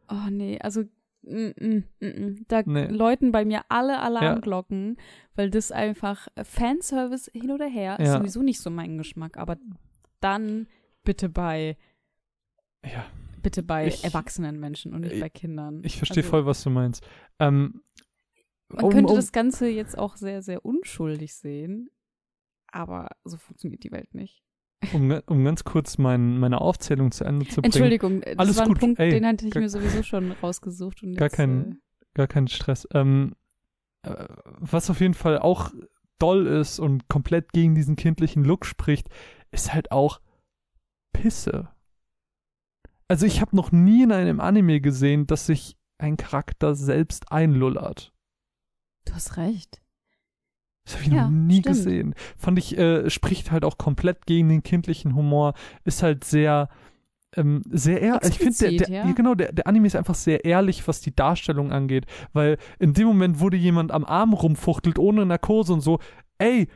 [0.10, 0.82] Oh nee, also
[1.24, 2.46] mm, mm, mm, mm.
[2.48, 2.88] da Nee.
[2.88, 4.98] läuten bei mir alle Alarmglocken,
[5.36, 8.18] weil das einfach äh, Fanservice hin oder her ist Ja.
[8.18, 9.58] sowieso nicht so mein Geschmack, aber
[10.20, 10.68] dann
[11.04, 11.78] bitte bei
[12.86, 13.06] Ja.
[13.42, 15.82] bitte bei Ich- erwachsenen Menschen und nicht ich- bei Kindern.
[15.84, 17.06] Ich verstehe Also, voll, was du meinst.
[17.40, 17.82] Ähm,
[18.70, 21.90] Man um- könnte um- das Ganze jetzt auch sehr sehr unschuldig sehen,
[22.68, 24.44] aber so funktioniert die Welt nicht.
[24.94, 27.66] um, um ganz kurz mein, meine Aufzählung zu Ende zu bringen.
[27.66, 28.80] Entschuldigung, das Alles war ein gut.
[28.80, 31.76] Punkt, Ey, den hatte ich gar- mir sowieso schon rausgesucht und Gar jetzt, kein- äh,
[32.16, 32.88] Gar kein Stress.
[32.94, 33.34] Ähm,
[34.04, 34.26] äh,
[34.60, 35.72] was auf jeden Fall auch
[36.20, 39.10] doll ist und komplett gegen diesen kindlichen Look spricht,
[39.52, 40.20] ist halt auch
[41.12, 41.70] Pisse.
[43.08, 48.13] Also ich habe noch nie in einem Anime gesehen, dass sich ein Charakter selbst einlullert.
[49.06, 49.82] Du hast recht.
[50.86, 51.66] Das habe ich Ja, noch nie stimmt.
[51.76, 52.16] gesehen.
[52.38, 55.54] Fand ich, äh, spricht halt auch komplett gegen den kindlichen Humor.
[55.86, 56.68] Ist halt sehr,
[57.38, 58.32] ähm, sehr ehrlich.
[58.32, 59.12] Ich finde, der, der, ja.
[59.14, 62.06] genau, der, der Anime ist einfach sehr ehrlich, was die Darstellung angeht.
[62.34, 66.00] Weil in dem Moment, wo dir jemand am Arm rumfuchtelt, ohne Narkose und so,
[66.38, 66.68] ey,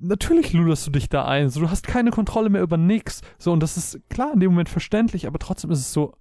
[0.00, 1.48] natürlich lullerst du dich da ein.
[1.48, 3.20] So, du hast keine Kontrolle mehr über nix.
[3.38, 6.14] So, und das ist klar in dem Moment verständlich, aber trotzdem ist es so,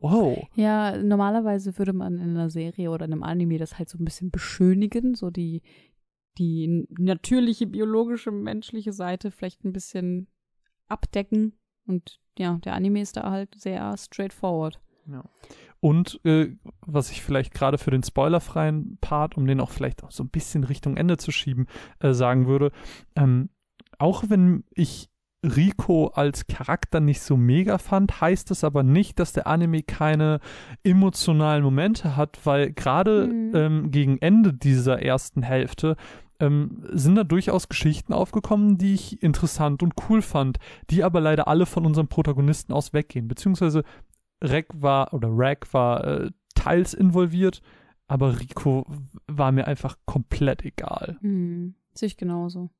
[0.00, 0.46] wow.
[0.54, 4.04] Ja, normalerweise würde man in einer Serie oder in einem Anime das halt so ein
[4.04, 5.62] bisschen beschönigen, so die,
[6.38, 10.28] die natürliche, biologische, menschliche Seite vielleicht ein bisschen
[10.88, 11.52] abdecken.
[11.86, 14.80] Und ja, der Anime ist da halt sehr straightforward.
[15.80, 20.10] Und äh, was ich vielleicht gerade für den spoilerfreien Part, um den auch vielleicht auch
[20.10, 21.66] so ein bisschen Richtung Ende zu schieben,
[22.00, 22.70] äh, sagen würde,
[23.16, 23.48] ähm,
[23.98, 25.09] auch wenn ich
[25.44, 30.40] Rico als Charakter nicht so mega fand, heißt es aber nicht, dass der Anime keine
[30.82, 33.52] emotionalen Momente hat, weil gerade Mhm.
[33.54, 35.96] ähm, gegen Ende dieser ersten Hälfte
[36.40, 40.58] ähm, sind da durchaus Geschichten aufgekommen, die ich interessant und cool fand,
[40.90, 43.82] die aber leider alle von unserem Protagonisten aus weggehen, beziehungsweise
[44.42, 47.60] Rek war oder Rag war äh, teils involviert,
[48.08, 48.86] aber Rico
[49.26, 51.18] war mir einfach komplett egal.
[51.20, 52.70] Hm, sehe ich genauso.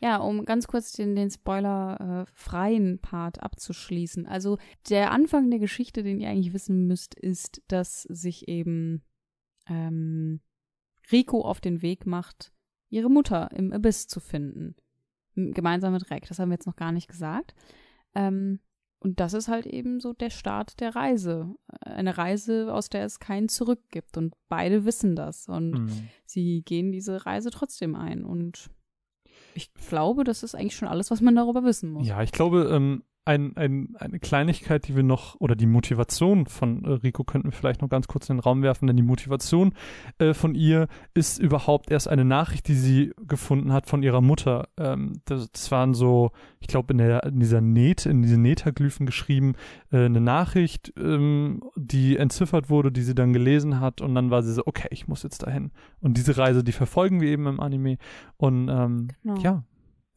[0.00, 4.26] Ja, um ganz kurz den, den spoilerfreien Part abzuschließen.
[4.26, 9.02] Also der Anfang der Geschichte, den ihr eigentlich wissen müsst, ist, dass sich eben
[9.68, 10.40] ähm,
[11.10, 12.52] Rico auf den Weg macht,
[12.90, 14.76] ihre Mutter im Abyss zu finden.
[15.34, 16.28] Gemeinsam mit Rek.
[16.28, 17.54] Das haben wir jetzt noch gar nicht gesagt.
[18.14, 18.60] Ähm,
[19.00, 21.54] und das ist halt eben so der Start der Reise.
[21.80, 24.16] Eine Reise, aus der es kein Zurück gibt.
[24.16, 25.48] Und beide wissen das.
[25.48, 26.08] Und Mhm.
[26.24, 28.24] sie gehen diese Reise trotzdem ein.
[28.24, 28.70] Und
[29.54, 32.06] ich glaube, das ist eigentlich schon alles, was man darüber wissen muss.
[32.06, 36.84] Ja, ich glaube, ähm, ein, ein, eine Kleinigkeit, die wir noch, oder die Motivation von
[36.84, 39.72] äh, Rico könnten wir vielleicht noch ganz kurz in den Raum werfen, denn die Motivation
[40.18, 44.68] äh, von ihr ist überhaupt erst eine Nachricht, die sie gefunden hat von ihrer Mutter.
[44.76, 49.06] Ähm, das, das waren so, ich glaube, in, der- in dieser Näht, in diesen Netaglyphen
[49.06, 49.54] geschrieben,
[49.90, 54.42] äh, eine Nachricht, ähm, die entziffert wurde, die sie dann gelesen hat und dann war
[54.42, 55.70] sie so, okay, ich muss jetzt dahin.
[56.00, 57.96] Und diese Reise, die verfolgen wir eben im Anime
[58.36, 59.40] und ähm, Genau.
[59.40, 59.62] ja,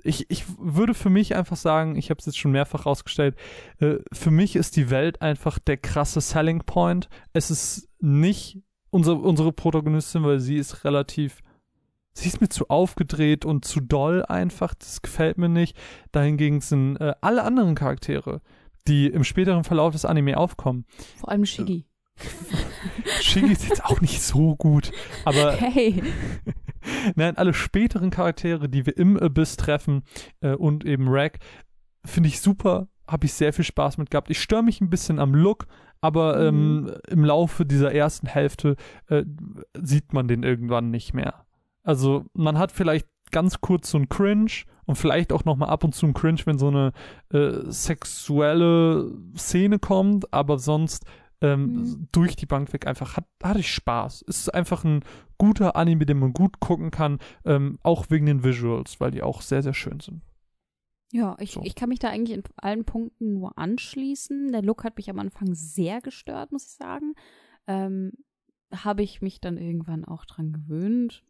[0.03, 3.35] ich, ich würde für mich einfach sagen, ich habe es jetzt schon mehrfach rausgestellt,
[3.79, 7.09] äh, für mich ist die Welt einfach der krasse Selling Point.
[7.33, 11.41] Es ist nicht unsere, unsere Protagonistin, weil sie ist relativ,
[12.13, 14.73] sie ist mir zu aufgedreht und zu doll einfach.
[14.75, 15.75] Das gefällt mir nicht.
[16.11, 18.41] Dahingegen sind äh, alle anderen Charaktere,
[18.87, 20.85] die im späteren Verlauf des Anime aufkommen.
[21.19, 21.85] Vor allem Shiggy.
[23.21, 24.91] Shiggy ist jetzt auch nicht so gut,
[25.25, 26.01] aber Hey.
[27.15, 30.03] Nein, alle späteren Charaktere, die wir im Abyss treffen
[30.41, 31.39] äh, und eben Rack,
[32.05, 32.87] finde ich super.
[33.07, 34.29] Habe ich sehr viel Spaß mit gehabt.
[34.29, 35.67] Ich störe mich ein bisschen am Look,
[36.01, 36.87] aber Mhm.
[36.89, 38.75] ähm, im Laufe dieser ersten Hälfte
[39.07, 39.23] äh,
[39.81, 41.45] sieht man den irgendwann nicht mehr.
[41.83, 44.51] Also man hat vielleicht ganz kurz so ein Cringe
[44.85, 46.91] und vielleicht auch noch mal ab und zu ein Cringe, wenn so eine
[47.33, 51.05] äh, sexuelle Szene kommt, aber sonst
[51.41, 52.07] ähm, Mhm.
[52.11, 54.23] durch die Bank weg einfach hat, hatte ich Spaß.
[54.27, 55.03] Es ist einfach ein
[55.37, 59.41] guter Anime, den man gut gucken kann, ähm, auch wegen den Visuals, weil die auch
[59.41, 60.21] sehr, sehr schön sind.
[61.13, 61.61] Ja, ich, So.
[61.63, 64.51] ich kann mich da eigentlich in allen Punkten nur anschließen.
[64.51, 67.13] Der Look hat mich am Anfang sehr gestört, muss ich sagen.
[67.67, 68.11] Ähm,
[68.73, 71.23] Habe ich mich dann irgendwann auch dran gewöhnt.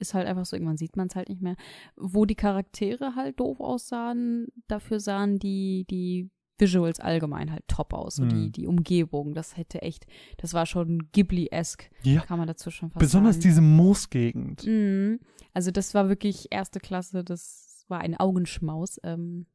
[0.00, 1.54] Ist halt einfach so, irgendwann sieht man es halt nicht mehr.
[1.96, 8.16] Wo die Charaktere halt doof aussahen, dafür sahen die, die Visuals allgemein halt top aus.
[8.16, 8.52] So die, Mhm.
[8.52, 10.06] die Umgebung, das hätte echt,
[10.38, 12.20] das war schon Ghibli-esque, Ja.
[12.22, 13.42] kann man dazu schon fast Besonders sagen.
[13.42, 14.66] diese Moosgegend.
[14.66, 15.20] Mhm.
[15.54, 18.98] Also das war wirklich erste Klasse, das war ein Augenschmaus.
[19.02, 19.46] Ähm,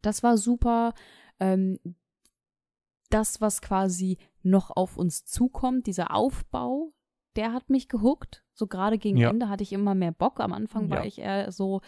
[0.00, 0.94] das war super.
[1.40, 1.78] Ähm,
[3.10, 6.92] das, was quasi noch auf uns zukommt, dieser Aufbau,
[7.36, 8.44] der hat mich gehuckt.
[8.54, 9.30] So gerade gegen Ja.
[9.30, 10.40] Ende hatte ich immer mehr Bock.
[10.40, 11.04] Am Anfang war Ja.
[11.06, 11.80] ich eher so,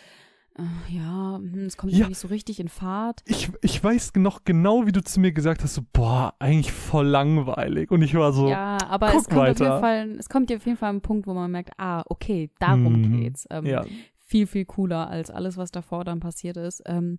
[0.89, 2.07] ja, hm, es kommt Ja.
[2.09, 3.23] nicht so richtig in Fahrt.
[3.27, 7.07] Ich, ich weiß noch genau, wie du zu mir gesagt hast, so, boah, eigentlich voll
[7.07, 7.91] langweilig.
[7.91, 9.65] Und ich war so, Ja, aber guck es kommt, auf weiter.
[9.65, 13.01] jeden Fall, es kommt auf jeden Fall ein Punkt, wo man merkt, ah, okay, darum
[13.03, 13.21] Mhm.
[13.21, 13.47] geht's.
[13.51, 13.85] Ähm, ja,
[14.27, 16.83] viel, viel cooler als alles, was davor dann passiert ist.
[16.87, 17.19] Ähm,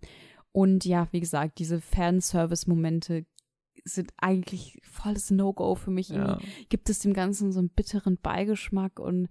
[0.53, 3.25] und ja, wie gesagt, diese Fanservice-Momente
[3.83, 6.09] sind eigentlich volles No-Go für mich.
[6.09, 6.39] ja.
[6.69, 9.27] Gibt es dem Ganzen so einen bitteren Beigeschmack und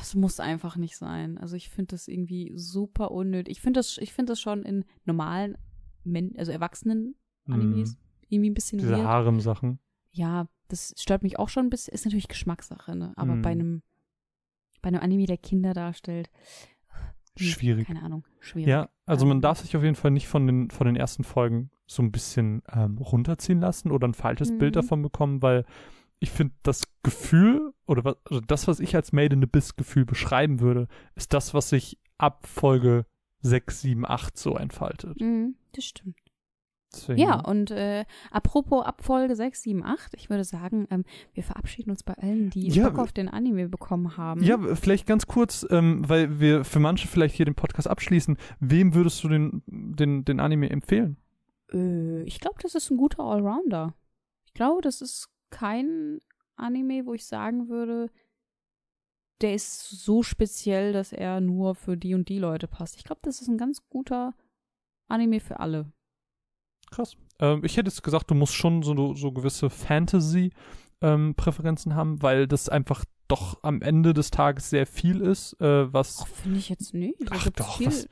[0.00, 1.38] es muss einfach nicht sein.
[1.38, 3.52] Also ich finde das irgendwie super unnötig.
[3.56, 5.56] Ich finde das, ich finde das schon in normalen,
[6.04, 7.14] Men also erwachsenen
[7.46, 7.98] Animes Mhm.
[8.30, 9.02] irgendwie ein bisschen Diese.
[9.02, 9.78] Harem-Sachen.
[10.10, 11.92] Ja, das stört mich auch schon ein bisschen.
[11.94, 13.12] Ist natürlich Geschmackssache, ne?
[13.16, 13.42] Aber Mhm.
[13.42, 13.82] bei einem,
[14.82, 16.30] bei einem Anime, der Kinder darstellt,
[17.36, 17.86] Schwierig.
[17.86, 18.68] Keine Ahnung, schwierig.
[18.68, 21.70] Ja, also man darf sich auf jeden Fall nicht von den, von den ersten Folgen
[21.86, 24.80] so ein bisschen ähm, runterziehen lassen oder ein falsches Bild Mhm.
[24.80, 25.64] davon bekommen, weil
[26.20, 30.04] ich finde, das Gefühl oder was, also das, was ich als Made in Abyss Gefühl
[30.04, 33.06] beschreiben würde, ist das, was sich ab Folge
[33.40, 35.20] 6, 7, 8 so entfaltet.
[35.20, 36.16] Mhm, das stimmt.
[36.92, 41.04] Deswegen, Ja, und äh, apropos Abfolge 6, 7, 8, ich würde sagen, ähm,
[41.34, 44.42] wir verabschieden uns bei allen, die Ja, Bock auf den Anime bekommen haben.
[44.42, 48.38] Ja, vielleicht ganz kurz, ähm, weil wir für manche vielleicht hier den Podcast abschließen.
[48.60, 51.18] Wem würdest du den, den, den Anime empfehlen?
[51.72, 53.94] Äh, ich glaube, das ist ein guter Allrounder.
[54.46, 56.20] Ich glaube, das ist kein
[56.56, 58.10] Anime, wo ich sagen würde,
[59.40, 62.96] der ist so speziell, dass er nur für die und die Leute passt.
[62.96, 64.34] Ich glaube, das ist ein ganz guter
[65.08, 65.92] Anime für alle.
[66.90, 67.16] Krass.
[67.38, 72.68] Ähm, ich hätte jetzt gesagt, du musst schon so, so gewisse Fantasy-Präferenzen haben, weil das
[72.68, 77.20] einfach doch am Ende des Tages sehr viel ist, äh, was finde ich jetzt nicht.
[77.20, 78.08] Da Ach doch, viel was-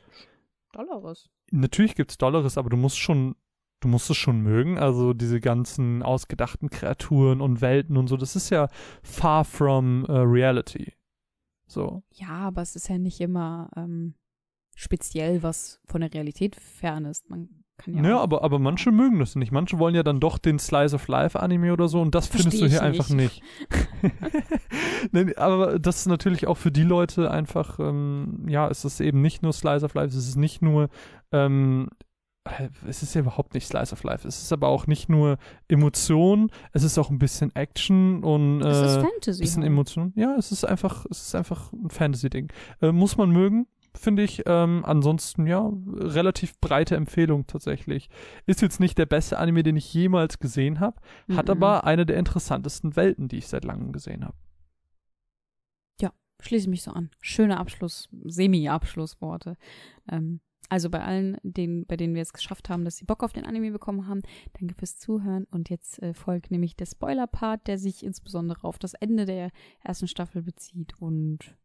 [0.72, 1.30] Dolleres.
[1.50, 3.34] natürlich gibt's Dollares, aber du musst schon,
[3.86, 4.78] du musst es schon mögen.
[4.78, 8.68] Also diese ganzen ausgedachten Kreaturen und Welten und so, das ist ja
[9.02, 10.92] far from äh, reality.
[11.68, 12.02] So.
[12.12, 14.14] Ja, aber es ist ja nicht immer ähm,
[14.74, 17.30] speziell, was von der Realität fern ist.
[17.30, 18.02] Man kann ja.
[18.02, 19.52] Ja, auch- aber, aber manche mögen das nicht.
[19.52, 22.50] Manche wollen ja dann doch den Slice of Life Anime oder so und das Versteh
[22.50, 23.42] findest du hier ich einfach nicht.
[25.12, 29.20] Nein, aber das ist natürlich auch für die Leute einfach, ähm, ja, es ist eben
[29.22, 30.88] nicht nur Slice of Life, es ist nicht nur
[31.32, 32.05] ähm, äh,
[32.86, 34.26] es ist ja überhaupt nicht Slice of Life.
[34.26, 38.78] Es ist aber auch nicht nur Emotion, es ist auch ein bisschen Action und Das
[38.92, 39.40] ist äh, Fantasy.
[39.42, 39.72] bisschen halt.
[39.72, 40.12] Emotion.
[40.16, 42.52] Ja, es ist einfach, es ist einfach ein Fantasy-Ding.
[42.82, 44.42] Äh, muss man mögen, finde ich.
[44.46, 48.08] Ähm, ansonsten, ja, relativ breite Empfehlung tatsächlich.
[48.46, 51.00] Ist jetzt nicht der beste Anime, den ich jemals gesehen habe,
[51.34, 51.50] hat Mhm.
[51.52, 54.36] aber eine der interessantesten Welten, die ich seit langem gesehen habe.
[56.38, 57.08] Schließe mich so an.
[57.22, 59.56] Schöne Abschluss, Semi-Abschlussworte.
[60.12, 63.32] Ähm, also bei allen, denen, bei denen wir es geschafft haben, dass sie Bock auf
[63.32, 64.22] den Anime bekommen haben,
[64.58, 65.46] danke fürs Zuhören.
[65.50, 69.50] Und jetzt äh, folgt nämlich der Spoiler-Part, der sich insbesondere auf das Ende der
[69.82, 71.00] ersten Staffel bezieht.
[71.00, 71.56] Und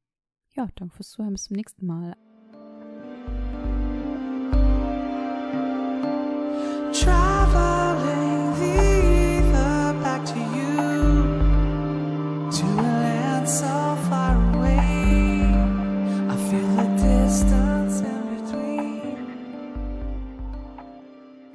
[0.56, 1.34] ja, danke fürs Zuhören.
[1.34, 2.16] Bis zum nächsten Mal.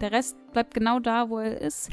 [0.06, 1.90] Der Rest bleibt genau da, wo er ist.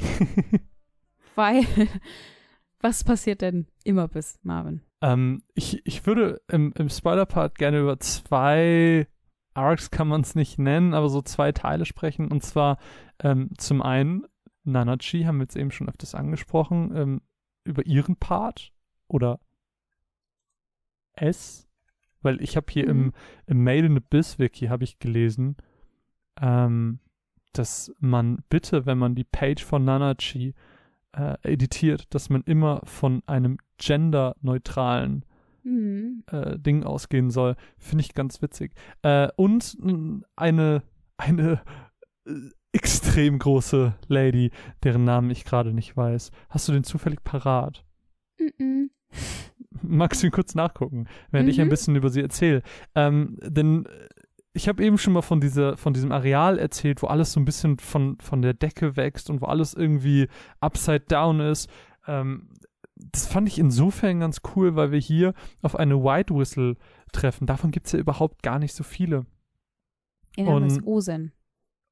[1.34, 1.64] weil,
[2.80, 4.82] was passiert denn immer bis, Marvin?
[5.00, 9.08] Ähm, ich, ich würde im, im Spoiler-Part gerne über zwei
[9.52, 12.30] Arcs, kann man es nicht nennen, aber so zwei Teile sprechen.
[12.30, 12.78] Und zwar
[13.18, 14.24] ähm, zum einen,
[14.62, 17.20] Nanachi haben wir jetzt eben schon öfters angesprochen, ähm,
[17.64, 18.72] über ihren Part
[19.08, 19.40] oder
[21.14, 21.66] es,
[22.22, 23.12] weil ich habe hier im, Mhm.
[23.46, 25.56] im Made in Abyss Wiki habe ich gelesen,
[26.40, 27.00] ähm,
[27.58, 30.54] dass man bitte, wenn man die Page von Nanachi
[31.12, 35.24] äh, editiert, dass man immer von einem genderneutralen
[35.66, 36.24] Mhm.
[36.30, 37.56] äh, Ding ausgehen soll.
[37.78, 38.72] Finde ich ganz witzig.
[39.00, 39.78] Äh, und
[40.36, 40.82] eine,
[41.16, 41.62] eine
[42.26, 42.32] äh,
[42.72, 44.50] extrem große Lady,
[44.82, 46.32] deren Namen ich gerade nicht weiß.
[46.50, 47.82] Hast du den zufällig parat?
[48.58, 48.90] Mhm.
[49.80, 51.70] Magst du ihn kurz nachgucken, während ich ein Mhm.
[51.70, 52.62] bisschen über sie erzähle?
[52.94, 54.08] Ähm, denn äh,
[54.54, 57.44] ich habe eben schon mal von, dieser, von diesem Areal erzählt, wo alles so ein
[57.44, 60.28] bisschen von, von der Decke wächst und wo alles irgendwie
[60.60, 61.68] upside down ist.
[62.06, 62.48] Ähm,
[62.94, 66.76] das fand ich insofern ganz cool, weil wir hier auf eine White Whistle
[67.12, 67.46] treffen.
[67.46, 69.26] Davon gibt es ja überhaupt gar nicht so viele.
[70.36, 71.32] Name Und- Osen.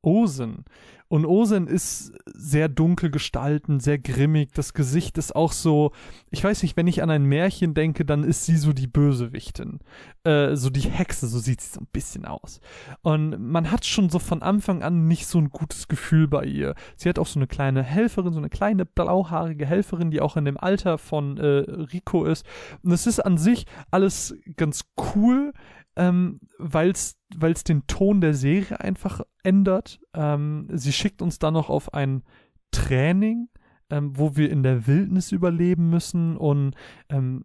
[0.03, 0.65] Osen.
[1.13, 4.53] Und Osen ist sehr dunkel gestalten, sehr grimmig.
[4.55, 5.93] Das Gesicht ist auch so,
[6.31, 9.81] ich weiß nicht, wenn ich an ein Märchen denke, dann ist sie so die Bösewichtin.
[10.25, 12.61] Äh, so die Hexe, so sieht sie so ein bisschen aus.
[13.03, 16.75] Und man hat schon so von Anfang an nicht so ein gutes Gefühl bei ihr.
[16.97, 20.47] Sie hat auch so eine kleine Helferin, so eine kleine blauhaarige Helferin, die auch in
[20.47, 21.45] dem Alter von äh,
[21.93, 22.47] Rico ist.
[22.83, 25.53] Und es ist an sich alles ganz cool
[25.97, 27.19] ähm, weil es
[27.65, 30.01] den Ton der Serie einfach ändert.
[30.15, 32.23] Ähm, sie schickt uns dann noch auf ein
[32.71, 33.49] Training,
[33.91, 36.75] ähm, wo wir in der Wildnis überleben müssen und
[37.09, 37.45] ähm,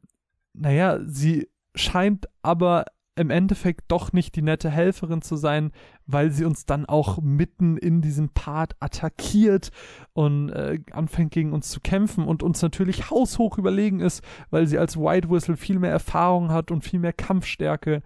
[0.54, 2.86] naja, sie scheint aber
[3.18, 5.72] im Endeffekt doch nicht die nette Helferin zu sein,
[6.06, 9.72] weil sie uns dann auch mitten in diesem Part attackiert
[10.14, 14.78] und äh, anfängt gegen uns zu kämpfen und uns natürlich haushoch überlegen ist, weil sie
[14.78, 18.02] als White Whistle viel mehr Erfahrung hat und viel mehr Kampfstärke,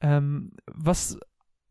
[0.00, 1.18] ähm, was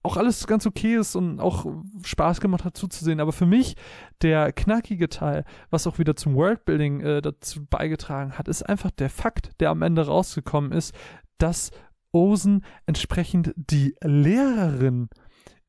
[0.04, 1.66] auch alles ganz okay ist und auch
[2.04, 3.20] Spaß gemacht hat zuzusehen.
[3.20, 3.76] Aber für mich
[4.22, 9.10] der knackige Teil, was auch wieder zum Worldbuilding äh, dazu beigetragen hat, ist einfach der
[9.10, 10.96] Fakt, der am Ende rausgekommen ist,
[11.38, 11.72] dass
[12.12, 15.10] Osen entsprechend die Lehrerin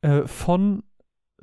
[0.02, 0.83] äh, von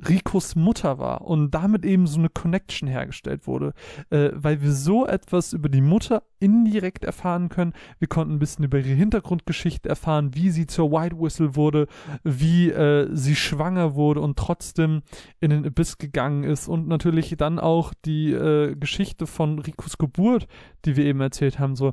[0.08, 3.72] Ricos Mutter war und damit eben so eine Connection hergestellt wurde,
[4.10, 7.74] äh, weil wir so etwas über die Mutter indirekt erfahren können.
[7.98, 11.86] Wir konnten ein bisschen über ihre Hintergrundgeschichte erfahren, wie sie zur White Whistle wurde,
[12.24, 15.02] wie äh, sie schwanger wurde und trotzdem
[15.40, 20.46] in den Abyss gegangen ist und natürlich dann auch die äh, Geschichte von Ricos Geburt,
[20.86, 21.76] die wir eben erzählt haben.
[21.76, 21.92] So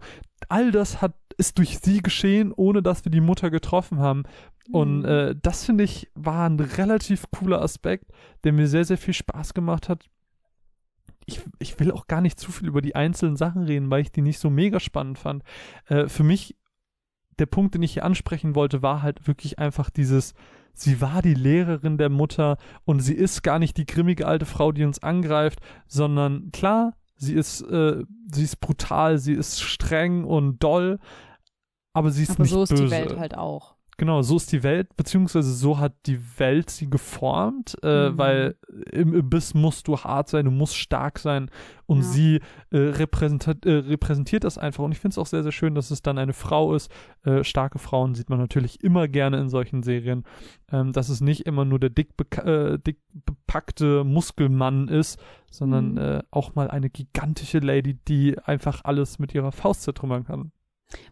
[0.49, 4.23] all das hat ist durch sie geschehen, ohne dass wir die Mutter getroffen haben.
[4.71, 5.05] Und Mhm.
[5.05, 8.11] äh, das finde ich war ein relativ cooler Aspekt,
[8.43, 10.09] der mir sehr, sehr viel Spaß gemacht hat.
[11.25, 14.11] Ich, ich will auch gar nicht zu viel über die einzelnen Sachen reden, weil ich
[14.11, 15.43] die nicht so mega spannend fand.
[15.87, 16.55] Äh, für mich,
[17.37, 20.33] der Punkt, den ich hier ansprechen wollte, war halt wirklich einfach dieses,
[20.73, 24.71] sie war die Lehrerin der Mutter und sie ist gar nicht die grimmige alte Frau,
[24.71, 30.59] die uns angreift, sondern klar, sie ist, äh, sie ist brutal, sie ist streng und
[30.63, 30.99] doll,
[31.93, 32.85] aber sie ist Aber nicht so ist böse.
[32.85, 33.76] die Welt halt auch.
[33.99, 38.17] Genau, so ist die Welt, beziehungsweise so hat die Welt sie geformt, äh, Mhm.
[38.19, 38.55] weil
[38.91, 41.49] im Abyss musst du hart sein, du musst stark sein
[41.87, 42.03] und Ja.
[42.03, 44.83] sie äh, repräsentiert, äh, repräsentiert das einfach.
[44.83, 46.91] Und ich finde es auch sehr, sehr schön, dass es dann eine Frau ist.
[47.23, 50.25] Äh, starke Frauen sieht man natürlich immer gerne in solchen Serien,
[50.71, 52.09] ähm, dass es nicht immer nur der dick,
[52.45, 55.17] äh, dick bepackte Muskelmann ist,
[55.49, 55.97] sondern Mhm.
[55.97, 60.51] äh, auch mal eine gigantische Lady, die einfach alles mit ihrer Faust zertrümmern kann.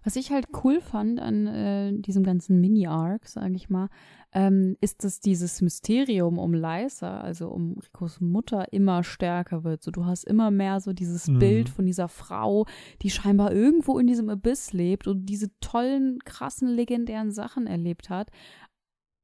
[0.04, 3.90] Was ich halt cool fand an äh, diesem ganzen Mini-Arc, sage ich mal,
[4.32, 9.84] ähm, ist, dass dieses Mysterium um Lysa, also um Ricos Mutter, immer stärker wird.
[9.84, 11.40] So, du hast immer mehr so dieses Mhm.
[11.40, 12.66] Bild von dieser Frau,
[13.02, 18.30] die scheinbar irgendwo in diesem Abyss lebt und diese tollen, krassen, legendären Sachen erlebt hat.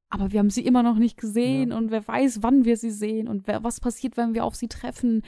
[0.09, 1.77] Aber wir haben sie immer noch nicht gesehen Ja.
[1.77, 4.67] und wer weiß, wann wir sie sehen und wer, was passiert, wenn wir auf sie
[4.67, 5.21] treffen.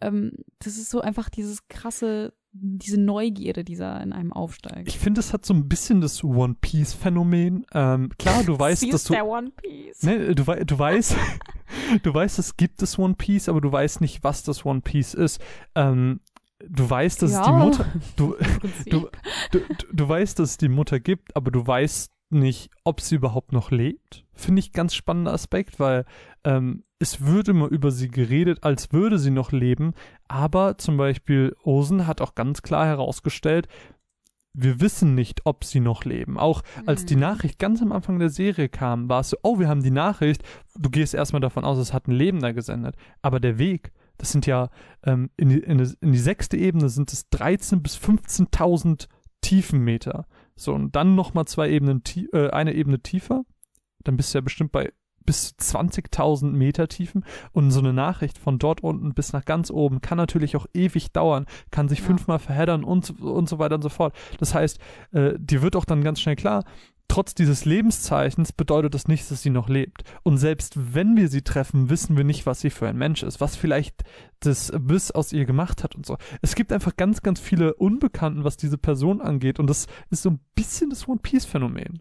[0.00, 4.88] Ähm, das ist so einfach dieses krasse, diese Neugierde, die da in einem aufsteigt.
[4.88, 7.66] Ich finde, es hat so ein bisschen das One Piece Phänomen.
[7.72, 10.02] Ähm, klar, du weißt, Sie dass du der One Piece.
[10.02, 11.16] Ne, du, du weißt,
[12.02, 15.14] du weißt, es gibt das One Piece, aber du weißt nicht, was das One Piece
[15.14, 15.40] ist.
[15.74, 16.20] Ähm,
[16.66, 17.56] du weißt, dass es die Ja.
[17.56, 17.86] Mutter,
[18.16, 18.34] du,
[18.90, 19.08] du,
[19.52, 19.60] du,
[19.92, 23.70] du weißt, dass es die Mutter gibt, aber du weißt nicht, ob sie überhaupt noch
[23.70, 24.24] lebt.
[24.32, 26.04] Finde ich ganz spannender Aspekt, weil
[26.44, 29.92] ähm, es wird immer über sie geredet, als würde sie noch leben,
[30.26, 33.68] aber zum Beispiel Osen hat auch ganz klar herausgestellt,
[34.54, 36.36] wir wissen nicht, ob sie noch leben.
[36.36, 37.20] Auch als die Mhm.
[37.20, 40.42] Nachricht ganz am Anfang der Serie kam, war es so, oh, wir haben die Nachricht.
[40.74, 42.96] Du gehst erstmal davon aus, es hat ein Lebender gesendet.
[43.22, 44.70] Aber der Weg, das sind ja,
[45.04, 49.06] ähm, in, die, in, die, in die sechste Ebene sind es 13.000 bis 15.000
[49.42, 50.26] Tiefenmeter.
[50.56, 53.44] So, und dann nochmal zwei Ebenen, tie- äh, eine Ebene tiefer.
[54.02, 54.92] Dann bist du ja bestimmt bei
[55.28, 57.22] bis zu 20.000 Meter Tiefen.
[57.52, 61.12] Und so eine Nachricht von dort unten bis nach ganz oben kann natürlich auch ewig
[61.12, 62.06] dauern, kann sich Ja.
[62.06, 64.14] fünfmal verheddern und, so- und so weiter und so fort.
[64.38, 64.78] Das heißt,
[65.12, 66.64] äh, dir wird auch dann ganz schnell klar,
[67.08, 70.02] trotz dieses Lebenszeichens bedeutet das nicht, dass sie noch lebt.
[70.22, 73.38] Und selbst wenn wir sie treffen, wissen wir nicht, was sie für ein Mensch ist,
[73.40, 74.04] was vielleicht
[74.40, 76.16] das Abyss aus ihr gemacht hat und so.
[76.40, 79.58] Es gibt einfach ganz, ganz viele Unbekannten, was diese Person angeht.
[79.58, 82.00] Und das ist so ein bisschen das One Piece-Phänomen.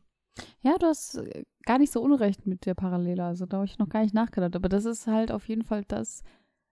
[0.61, 3.23] Ja, du hast äh, gar nicht so unrecht mit der Parallele.
[3.23, 4.55] Also da habe ich noch gar nicht nachgedacht.
[4.55, 6.23] Aber das ist halt auf jeden Fall das,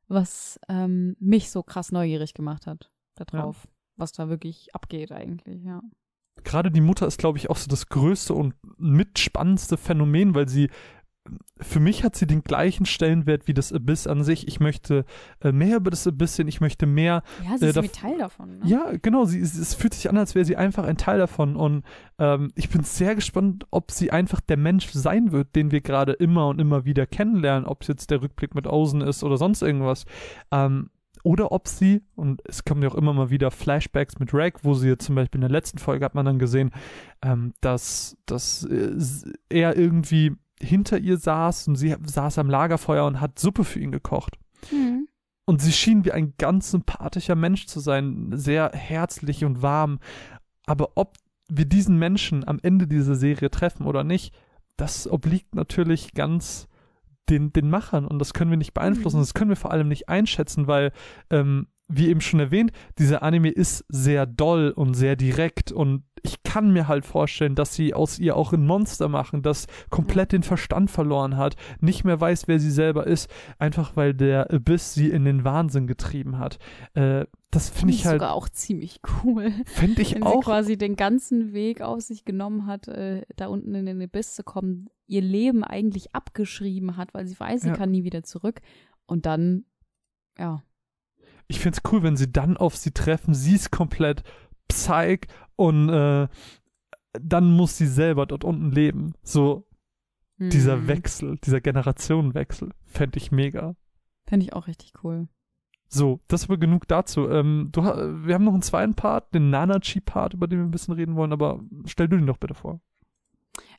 [0.08, 5.82] was ähm, mich so krass neugierig gemacht hat darauf, was da wirklich abgeht eigentlich, ja.
[6.44, 10.70] gerade die Mutter ist, glaube ich, auch so das größte und mitspannendste Phänomen, weil sie
[11.60, 14.48] für mich hat sie den gleichen Stellenwert wie das Abyss an sich.
[14.48, 15.06] Ich möchte
[15.42, 17.24] äh, mehr über das Abyss sehen, ich möchte mehr.
[17.44, 18.60] Ja, sie Äh, ist irgendwie Teil davon.
[18.60, 18.66] Ne?
[18.66, 21.56] Ja, genau, sie, es fühlt sich an, als wäre sie einfach ein Teil davon.
[21.56, 21.84] Und
[22.20, 26.14] ähm, ich bin sehr gespannt, ob sie einfach der Mensch sein wird, den wir gerade
[26.14, 29.62] immer und immer wieder kennenlernen, ob es jetzt der Rückblick mit Ozen ist oder sonst
[29.62, 30.06] irgendwas.
[30.52, 30.90] Ähm,
[31.24, 34.76] oder ob sie, und es kommen ja auch immer mal wieder Flashbacks mit Rag, wo
[34.76, 36.70] sie jetzt zum Beispiel in der letzten Folge hat man dann gesehen,
[37.24, 38.92] ähm, dass, dass äh,
[39.50, 43.92] er irgendwie hinter ihr saß und sie saß am Lagerfeuer und hat Suppe für ihn
[43.92, 44.38] gekocht.
[44.72, 45.08] Mhm.
[45.46, 50.00] Und sie schien wie ein ganz sympathischer Mensch zu sein, sehr herzlich und warm.
[50.66, 54.34] Aber ob wir diesen Menschen am Ende dieser Serie treffen oder nicht,
[54.78, 56.68] das obliegt natürlich ganz
[57.30, 59.18] den, den Machern und das können wir nicht beeinflussen.
[59.18, 59.22] Mhm.
[59.22, 60.92] Das können wir vor allem nicht einschätzen, weil,
[61.30, 66.42] ähm, wie eben schon erwähnt, dieser Anime ist sehr doll und sehr direkt und ich
[66.42, 70.42] kann mir halt vorstellen, dass sie aus ihr auch ein Monster machen, das komplett den
[70.42, 73.30] Verstand verloren hat, nicht mehr weiß, wer sie selber ist,
[73.60, 76.58] einfach weil der Abyss sie in den Wahnsinn getrieben hat.
[76.96, 79.52] Äh, das finde ich halt, sogar auch ziemlich cool.
[79.68, 83.46] finde ich Wenn sie auch, quasi den ganzen Weg auf sich genommen hat, äh, da
[83.48, 87.68] unten in den Abyss zu kommen, ihr Leben eigentlich abgeschrieben hat, weil sie weiß, sie
[87.68, 87.76] Ja.
[87.76, 88.62] kann nie wieder zurück.
[89.06, 89.66] Und dann,
[90.40, 90.64] ja,
[91.48, 94.24] ich finde es cool, wenn sie dann auf sie treffen, sie ist komplett
[94.68, 96.28] psych und äh,
[97.14, 99.14] dann muss sie selber dort unten leben.
[99.24, 99.68] So
[100.38, 103.76] dieser hm, Wechsel, dieser Generationenwechsel, fände ich mega.
[104.28, 105.28] Fände ich auch richtig cool.
[105.88, 107.30] So, das war genug dazu.
[107.30, 110.96] Ähm, du, wir haben noch einen zweiten Part, den Nanachi-Part, über den wir ein bisschen
[110.96, 112.82] reden wollen, aber stell du den doch bitte vor.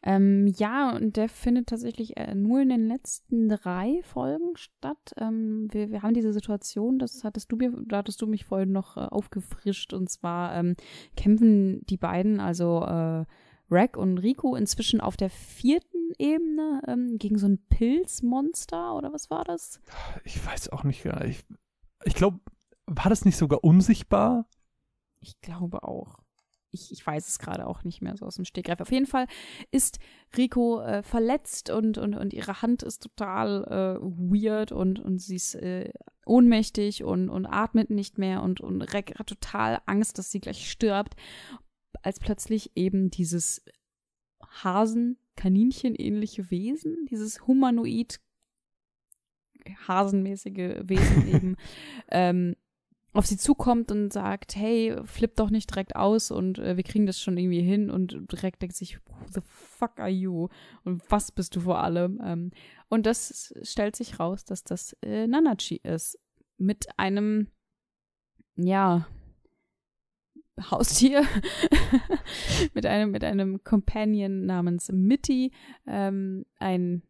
[0.06, 5.12] Ähm, ja, und der findet tatsächlich äh, nur in den letzten drei Folgen statt.
[5.16, 8.70] Ähm, wir, wir haben diese Situation, das hattest du mir, da hattest du mich vorhin
[8.70, 10.76] noch äh, aufgefrischt, und zwar ähm,
[11.16, 13.24] kämpfen die beiden, also äh,
[13.68, 19.28] Rack und Rico, inzwischen auf der vierten Ebene ähm, gegen so ein Pilzmonster oder was
[19.28, 19.80] war das?
[20.22, 21.44] Ich weiß auch nicht, ja, ich,
[22.04, 22.38] ich glaube,
[22.86, 24.46] war das nicht sogar unsichtbar?
[25.18, 26.25] Ich glaube auch.
[26.76, 28.80] Ich, ich weiß es gerade auch nicht mehr so aus dem Stegreif.
[28.80, 29.26] Auf jeden Fall
[29.70, 29.98] ist
[30.36, 35.36] Rico äh, verletzt und, und, und ihre Hand ist total äh, weird und, und sie
[35.36, 35.90] ist äh,
[36.26, 40.70] ohnmächtig und, und atmet nicht mehr und, und Rek hat total Angst, dass sie gleich
[40.70, 41.14] stirbt,
[42.02, 43.64] als plötzlich eben dieses
[44.62, 48.20] Hasen-Kaninchen-ähnliche Wesen, dieses humanoid
[49.88, 51.56] hasenmäßige Wesen eben
[52.10, 52.56] ähm,
[53.16, 57.06] auf sie zukommt und sagt, hey, flipp doch nicht direkt aus und äh, wir kriegen
[57.06, 60.48] das schon irgendwie hin und direkt denkt sich, who the fuck are you?
[60.84, 62.20] Und was bist du vor allem?
[62.24, 62.50] Ähm,
[62.88, 66.18] und das stellt sich raus, dass das äh, Nanachi ist.
[66.58, 67.48] Mit einem,
[68.56, 69.06] ja,
[70.70, 71.22] Haustier
[72.74, 75.52] mit einem mit einem Companion namens Mitty,
[75.86, 77.02] ähm, ein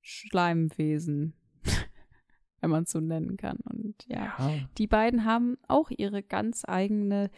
[0.00, 1.34] Schleimwesen,
[2.62, 3.58] wenn man es so nennen kann.
[3.64, 4.34] Und ja,
[4.78, 7.30] die beiden haben auch ihre ganz eigene,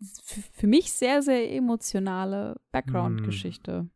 [0.00, 3.90] für mich sehr, sehr emotionale Background-Geschichte.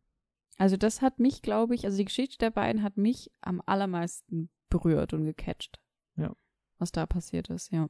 [0.57, 4.49] Also das hat mich, glaube ich, also die Geschichte der beiden hat mich am allermeisten
[4.69, 5.79] berührt und gecatcht.
[6.17, 6.35] Ja.
[6.77, 7.89] Was da passiert ist, ja.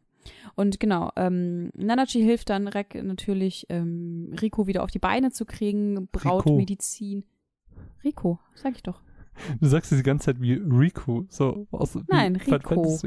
[0.55, 5.45] Und genau, ähm, Nanachi hilft dann Rek natürlich, ähm, Rico wieder auf die Beine zu
[5.45, 6.57] kriegen, braut Rico.
[6.57, 7.23] Medizin.
[8.03, 9.01] Rico, sag ich doch.
[9.59, 12.97] Du sagst es die ganze Zeit wie Riku, so aus Nein, Rico.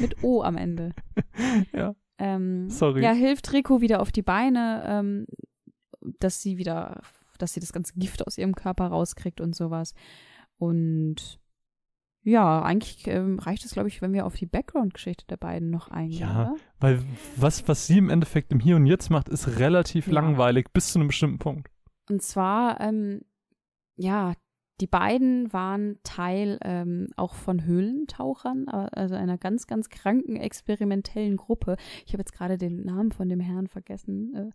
[0.00, 0.92] Mit O am Ende.
[1.72, 1.94] Ja.
[2.18, 3.02] Ähm, Sorry.
[3.02, 5.26] Ja, hilft Rico wieder auf die Beine, ähm,
[6.18, 7.00] dass sie wieder,
[7.38, 9.94] dass sie das ganze Gift aus ihrem Körper rauskriegt und sowas.
[10.58, 11.38] Und
[12.24, 15.88] ja, eigentlich ähm, reicht es, glaube ich, wenn wir auf die Background-Geschichte der beiden noch
[15.88, 16.20] eingehen.
[16.20, 16.50] Ja.
[16.50, 16.56] Oder?
[16.80, 17.02] Weil
[17.36, 20.14] was, was sie im Endeffekt im Hier und Jetzt macht, ist relativ Ja.
[20.14, 21.70] langweilig bis zu einem bestimmten Punkt.
[22.10, 23.20] Und zwar, ähm,
[23.96, 24.34] ja,
[24.80, 31.76] die beiden waren Teil ähm, auch von Höhlentauchern, also einer ganz, ganz kranken experimentellen Gruppe.
[32.06, 34.50] Ich habe jetzt gerade den Namen von dem Herrn vergessen, äh,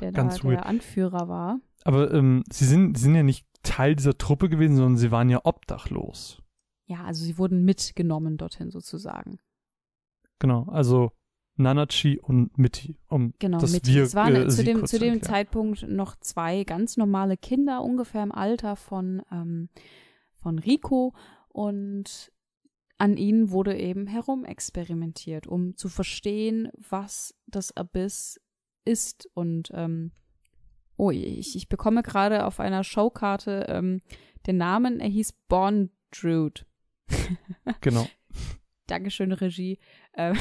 [0.00, 0.60] der da ganz weird.
[0.60, 1.60] der Anführer war.
[1.84, 5.28] Aber ähm, sie, sind, sie sind ja nicht Teil dieser Truppe gewesen, sondern sie waren
[5.28, 6.42] ja obdachlos.
[6.86, 9.38] Ja, also sie wurden mitgenommen dorthin sozusagen.
[10.38, 11.12] Genau, also
[11.58, 12.96] Nanachi und Mitty.
[13.08, 13.86] Um Genau, das mit.
[13.86, 15.22] wir, es waren äh, zu dem, zu dem.
[15.22, 19.68] Zeitpunkt noch zwei ganz normale Kinder, ungefähr im Alter von, ähm,
[20.40, 21.14] von Rico.
[21.48, 22.32] Und
[22.98, 28.40] an ihnen wurde eben herumexperimentiert, um zu verstehen, was das Abyss
[28.84, 29.28] ist.
[29.34, 30.12] Und ähm,
[30.96, 34.00] oh, ich, ich bekomme gerade auf einer Showkarte ähm,
[34.46, 36.62] den Namen, er hieß Bondrude.
[37.80, 38.06] Genau.
[38.88, 39.78] Dankeschön, Regie.
[40.14, 40.34] Ähm,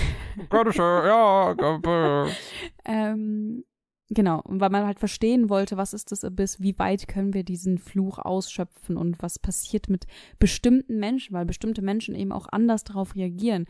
[0.51, 2.31] ja, Gabe.
[2.89, 3.65] Ähm,
[4.09, 7.43] genau, und weil man halt verstehen wollte, was ist das Abyss, wie weit können wir
[7.43, 10.07] diesen Fluch ausschöpfen und was passiert mit
[10.39, 13.65] bestimmten Menschen, weil bestimmte Menschen eben auch anders darauf reagieren.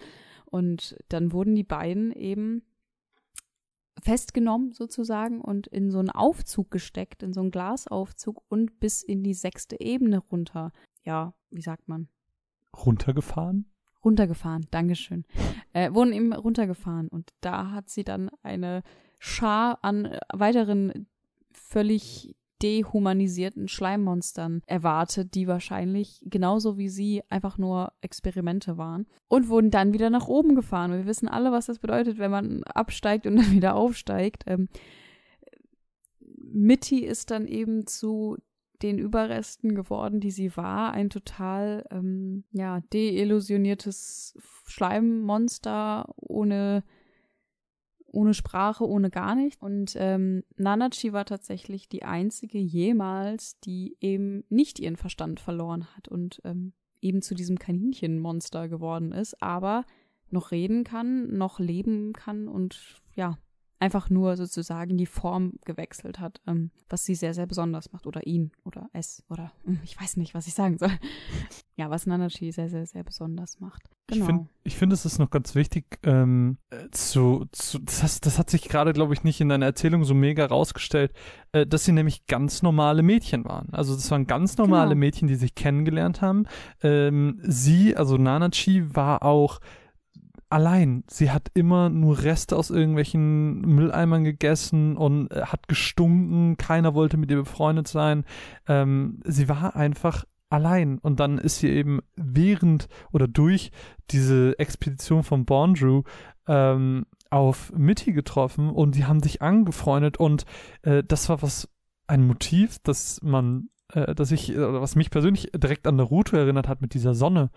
[0.45, 2.61] Und dann wurden die beiden eben
[4.03, 9.23] festgenommen sozusagen und in so einen Aufzug gesteckt, in so einen Glasaufzug und bis in
[9.23, 10.71] die sechste Ebene runter.
[11.03, 12.07] Ja, wie sagt man?
[12.86, 13.65] Runtergefahren?
[14.08, 15.26] Runtergefahren, Dankeschön.
[15.74, 18.84] Äh, wurden eben runtergefahren und da hat sie dann eine
[19.20, 21.08] Schar an äh, weiteren
[21.51, 29.70] völlig dehumanisierten Schleimmonstern erwartet, die wahrscheinlich genauso wie sie einfach nur Experimente waren und wurden
[29.70, 30.93] dann wieder nach oben gefahren.
[30.93, 34.45] Wir wissen alle, was das bedeutet, wenn man absteigt und dann wieder aufsteigt.
[34.47, 34.70] Ähm,
[36.38, 38.38] Mitty ist dann eben zu
[38.82, 40.91] den Überresten geworden, die sie war.
[40.91, 46.84] Ein total, ähm, ja, deillusioniertes Schleimmonster ohne,
[48.05, 49.61] ohne Sprache, ohne gar nichts.
[49.61, 56.07] Und ähm, Nanachi war tatsächlich die einzige jemals, die eben nicht ihren Verstand verloren hat
[56.07, 59.86] und ähm, eben zu diesem Kaninchenmonster geworden ist, aber
[60.30, 63.38] noch reden kann, noch leben kann und ja,
[63.80, 68.07] einfach nur sozusagen die Form gewechselt hat, ähm, was sie sehr, sehr besonders macht.
[68.07, 70.91] Oder ihn oder es oder hm, ich weiß nicht, was ich sagen soll.
[71.75, 73.84] Ja, was Nanachi sehr, sehr, sehr besonders macht.
[74.07, 74.21] Genau.
[74.21, 78.39] Ich finde, ich find, es ist noch ganz wichtig, ähm, äh, zu, zu das, das
[78.39, 81.11] hat sich gerade, glaube ich, nicht in deiner Erzählung so mega rausgestellt,
[81.51, 83.69] äh, dass sie nämlich ganz normale Mädchen waren.
[83.73, 84.99] Also das waren ganz normale Genau.
[84.99, 86.45] Mädchen, die sich kennengelernt haben.
[86.82, 89.59] Ähm, sie, also Nanachi, war auch
[90.49, 91.03] allein.
[91.07, 96.57] Sie hat immer nur Reste aus irgendwelchen Mülleimern gegessen und äh, hat gestunken.
[96.57, 98.25] Keiner wollte mit ihr befreundet sein.
[98.67, 100.97] Ähm, sie war einfach allein.
[100.99, 103.71] Und dann ist sie eben während oder durch
[104.11, 106.03] diese Expedition von Bondrew
[106.47, 110.45] ähm, auf Mitty getroffen und die haben sich angefreundet und
[110.83, 111.67] äh, das war was
[112.07, 116.37] ein Motiv, das man, äh, das ich, äh, oder was mich persönlich direkt an Naruto
[116.37, 117.49] erinnert hat mit dieser Sonne.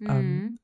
[0.00, 0.58] ähm, Mhm.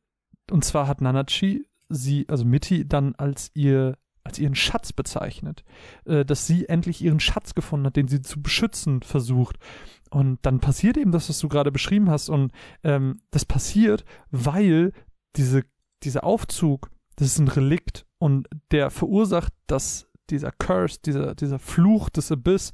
[0.50, 5.64] Und zwar hat Nanachi sie, also Mitty, dann als ihr als ihren Schatz bezeichnet,
[6.04, 9.56] äh, dass sie endlich ihren Schatz gefunden hat, den sie zu beschützen versucht.
[10.10, 12.28] Und dann passiert eben das, was du gerade beschrieben hast.
[12.28, 12.52] Und
[12.84, 14.92] ähm, das passiert, weil
[15.36, 15.64] diese,
[16.02, 22.08] dieser Aufzug, das ist ein Relikt und der verursacht, dass dieser Curse, dieser, dieser Fluch
[22.08, 22.72] des Abyss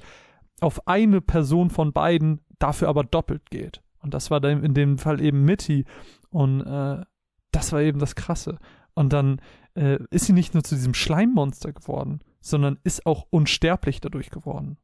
[0.60, 3.82] auf eine Person von beiden dafür aber doppelt geht.
[4.00, 5.84] Und das war in dem Fall eben Mitty.
[6.30, 7.04] Und äh,
[7.52, 8.58] das war eben das Krasse.
[8.98, 9.40] Und dann
[9.74, 14.76] äh, ist sie nicht nur zu diesem Schleimmonster geworden, sondern ist auch unsterblich dadurch geworden.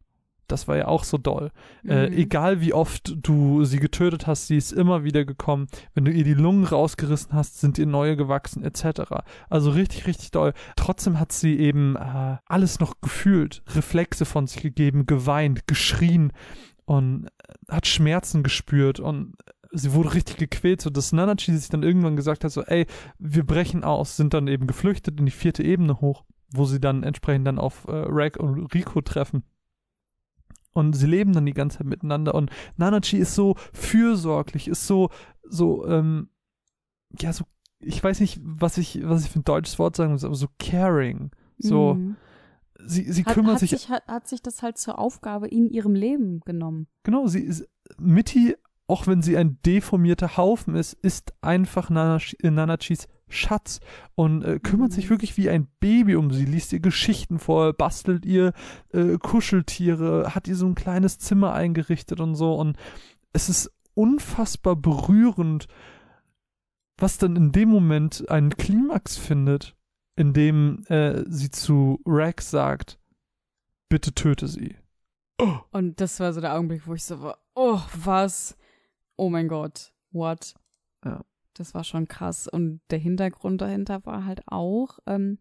[0.47, 1.51] Das war ja auch so doll.
[1.85, 2.19] Äh, Mhm.
[2.19, 5.67] egal wie oft du sie getötet hast, sie ist immer wieder gekommen.
[5.95, 9.25] Wenn du ihr die Lungen rausgerissen hast, sind ihr neue gewachsen, etc.
[9.51, 10.53] Also richtig, richtig doll.
[10.77, 16.33] Trotzdem hat sie eben äh, alles noch gefühlt, Reflexe von sich gegeben, geweint, geschrien
[16.85, 19.33] und äh, hat Schmerzen gespürt und
[19.75, 22.87] sie wurde richtig gequält, so dass Nanachi sich dann irgendwann gesagt hat, so, ey,
[23.19, 27.03] wir brechen aus, sind dann eben geflüchtet in die vierte Ebene hoch, wo sie dann
[27.03, 29.43] entsprechend dann auf äh, Rag und Rico treffen.
[30.73, 35.11] Und sie leben dann die ganze Zeit miteinander und Nanachi ist so fürsorglich, ist so,
[35.45, 36.29] so, ähm,
[37.21, 37.45] ja, so,
[37.79, 40.49] ich weiß nicht, was ich, was ich für ein deutsches Wort sagen muss, aber so
[40.59, 41.31] caring.
[41.59, 42.17] So, Mhm.
[42.87, 45.69] sie, sie hat, kümmert hat sich sich hat, hat sich das halt zur Aufgabe in
[45.71, 46.89] ihrem Leben genommen.
[47.05, 47.69] Genau, sie ist,
[47.99, 48.57] Mitty,
[48.87, 53.81] auch wenn sie ein deformierter Haufen ist, ist einfach Nanachi, äh, Nanachis Schatz
[54.15, 54.95] und äh, kümmert Mhm.
[54.95, 58.53] sich wirklich wie ein Baby um sie, liest ihr Geschichten vor, bastelt ihr
[58.93, 62.77] äh, Kuscheltiere, hat ihr so ein kleines Zimmer eingerichtet und so und
[63.33, 65.67] es ist unfassbar berührend,
[66.99, 69.75] was dann in dem Moment einen Klimax findet,
[70.17, 72.99] in dem äh, sie zu Rex sagt,
[73.89, 74.77] bitte töte sie.
[75.73, 78.57] Und das war so der Augenblick, wo ich so war, oh, was?
[79.17, 80.55] Oh mein Gott, what?
[81.05, 81.25] Ja.
[81.55, 82.49] Das war schon krass.
[82.49, 85.39] Und der Hintergrund dahinter war halt auch, ähm,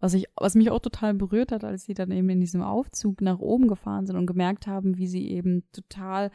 [0.00, 3.20] was ich, was mich auch total berührt hat, als sie dann eben in diesem Aufzug
[3.20, 6.30] nach oben gefahren sind und gemerkt haben, wie sie eben total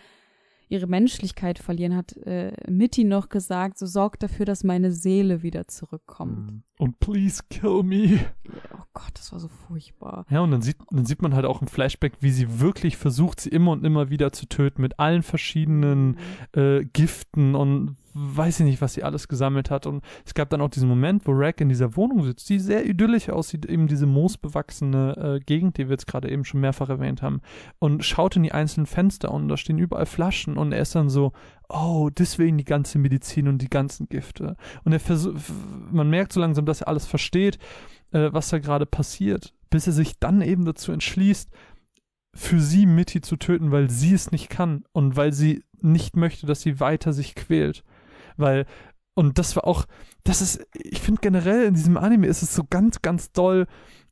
[0.74, 5.68] ihre Menschlichkeit verlieren, hat äh, Mitty noch gesagt, so sorgt dafür, dass meine Seele wieder
[5.68, 6.64] zurückkommt.
[6.80, 8.20] Und please kill me.
[8.74, 10.26] Oh Gott, das war so furchtbar.
[10.30, 13.40] Ja, und dann sieht, dann sieht man halt auch im Flashback, wie sie wirklich versucht,
[13.40, 16.18] sie immer und immer wieder zu töten mit allen verschiedenen
[16.54, 19.86] äh, Giften und weiß ich nicht, was sie alles gesammelt hat.
[19.86, 22.86] Und es gab dann auch diesen Moment, wo Rack in dieser Wohnung sitzt, die sehr
[22.86, 27.22] idyllisch aussieht, eben diese moosbewachsene äh, Gegend, die wir jetzt gerade eben schon mehrfach erwähnt
[27.22, 27.42] haben,
[27.80, 31.10] und schaut in die einzelnen Fenster und da stehen überall Flaschen und er ist dann
[31.10, 31.34] so,
[31.70, 34.56] oh, deswegen die ganze Medizin und die ganzen Gifte.
[34.84, 35.38] Und er versucht,
[35.92, 37.58] man merkt so langsam, dass er alles versteht,
[38.12, 41.50] äh, was da gerade passiert, bis er sich dann eben dazu entschließt,
[42.36, 46.46] für sie Mitty zu töten, weil sie es nicht kann und weil sie nicht möchte,
[46.46, 47.84] dass sie weiter sich quält.
[48.38, 48.66] Weil,
[49.16, 49.86] und das war auch,
[50.24, 53.68] das ist, ich finde generell in diesem Anime ist es so ganz, ganz doll,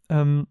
[0.10, 0.48] ähm,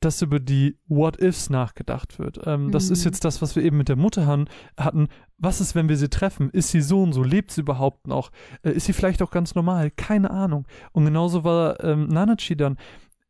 [0.00, 2.38] dass über die What-Ifs nachgedacht wird.
[2.46, 2.92] Ähm, Das Mhm.
[2.92, 5.08] ist jetzt das, was wir eben mit der Mutter han, hatten.
[5.38, 6.50] Was ist, wenn wir sie treffen?
[6.50, 7.22] Ist sie so und so?
[7.22, 8.30] Lebt sie überhaupt noch?
[8.62, 9.90] Äh, ist sie vielleicht auch ganz normal?
[9.90, 10.66] Keine Ahnung.
[10.92, 12.76] Und genauso war ähm, Nanachi dann.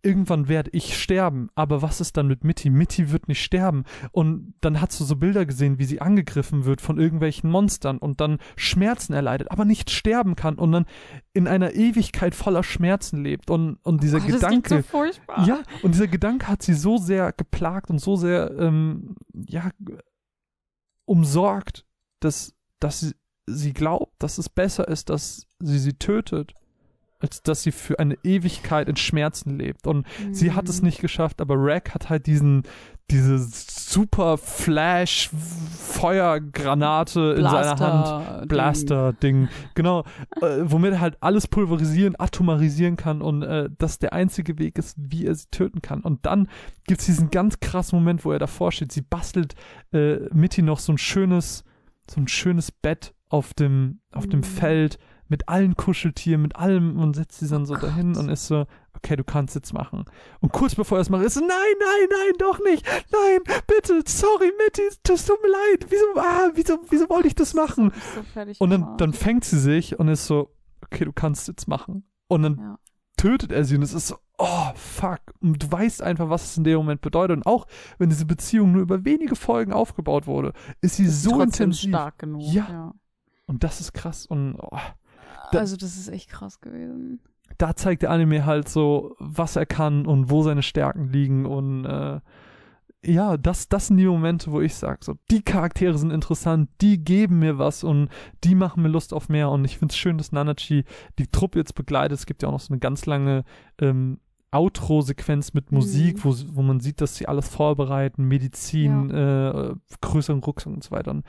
[0.05, 2.71] Irgendwann werde ich sterben, aber was ist dann mit Mitty?
[2.71, 3.85] Mitty wird nicht sterben.
[4.13, 8.21] Und dann hast du so Bilder gesehen, wie sie angegriffen wird von irgendwelchen Monstern und
[8.21, 10.87] dann Schmerzen erleidet, aber nicht sterben kann und dann
[11.33, 13.51] in einer Ewigkeit voller Schmerzen lebt.
[13.51, 14.63] Und, und dieser das Gedanke.
[14.63, 15.47] klingt so furchtbar.
[15.47, 19.71] Ja, und dieser Gedanke hat sie so sehr geplagt und so sehr, ähm, ja,
[21.07, 21.85] umsorgt,
[22.21, 23.15] dass, dass sie,
[23.47, 26.55] sie glaubt, dass es besser ist, dass sie sie tötet,
[27.25, 29.87] als dass sie für eine Ewigkeit in Schmerzen lebt.
[29.87, 30.87] Und sie hat es Mhm.
[30.89, 32.63] nicht geschafft, aber Rack hat halt diesen,
[33.11, 35.31] diese super Flash
[36.15, 38.41] Feuergranate in seiner Hand.
[38.43, 38.49] Ding.
[38.49, 40.05] Blaster-Ding, genau,
[40.41, 44.97] äh, womit er halt alles pulverisieren, atomarisieren kann und äh, das der einzige Weg ist,
[44.99, 46.01] wie er sie töten kann.
[46.01, 46.49] Und dann
[46.87, 48.93] gibt's diesen ganz krassen Moment, wo er davor steht.
[48.93, 49.55] Sie bastelt
[49.93, 51.65] äh, Mitty noch so ein schönes,
[52.11, 54.45] so ein schönes Bett auf dem, auf dem Mhm.
[54.45, 54.99] Feld
[55.29, 57.85] mit allen Kuscheltieren, mit allem und setzt sie dann Oh so Gott.
[57.85, 60.05] dahin und ist so, okay, du kannst jetzt machen.
[60.41, 64.03] Und kurz bevor er es macht, ist so, nein, nein, nein, doch nicht, nein, bitte,
[64.07, 67.91] sorry, Mitty, es tut mir leid, wieso, ah, wieso, wieso wollte ich das machen?
[68.15, 72.05] So Und dann, dann fängt sie sich und ist so, okay, du kannst jetzt machen.
[72.29, 72.79] Und dann Ja.
[73.17, 75.21] tötet er sie und es ist so, oh, fuck.
[75.41, 77.37] Und du weißt einfach, was es in dem Moment bedeutet.
[77.39, 77.67] Und auch
[77.99, 80.53] wenn diese Beziehung nur über wenige Folgen aufgebaut wurde,
[80.83, 81.89] ist sie so trotzdem intensiv.
[81.91, 82.43] stark genug.
[82.53, 82.67] Ja.
[82.71, 82.95] ja.
[83.47, 84.27] Und das ist krass.
[84.27, 84.79] Und oh,
[85.53, 87.21] Da- Also das ist echt krass gewesen.
[87.59, 91.47] da zeigt der Anime halt so, was er kann und wo seine Stärken liegen.
[91.47, 92.21] Und äh,
[93.05, 97.05] ja, das, das sind die Momente, wo ich sage, so, die Charaktere sind interessant, die
[97.05, 98.09] geben mir was und
[98.45, 99.51] die machen mir Lust auf mehr.
[99.51, 100.85] Und ich finde es schön, dass Nanachi
[101.19, 102.19] die Truppe jetzt begleitet.
[102.19, 103.45] Es gibt ja auch noch so eine ganz lange
[103.79, 104.19] ähm,
[104.51, 106.25] Outro-Sequenz mit Musik, Mhm.
[106.25, 111.21] wo, wo man sieht, dass sie alles vorbereiten, Medizin, äh, größeren Rucksack und so weiter.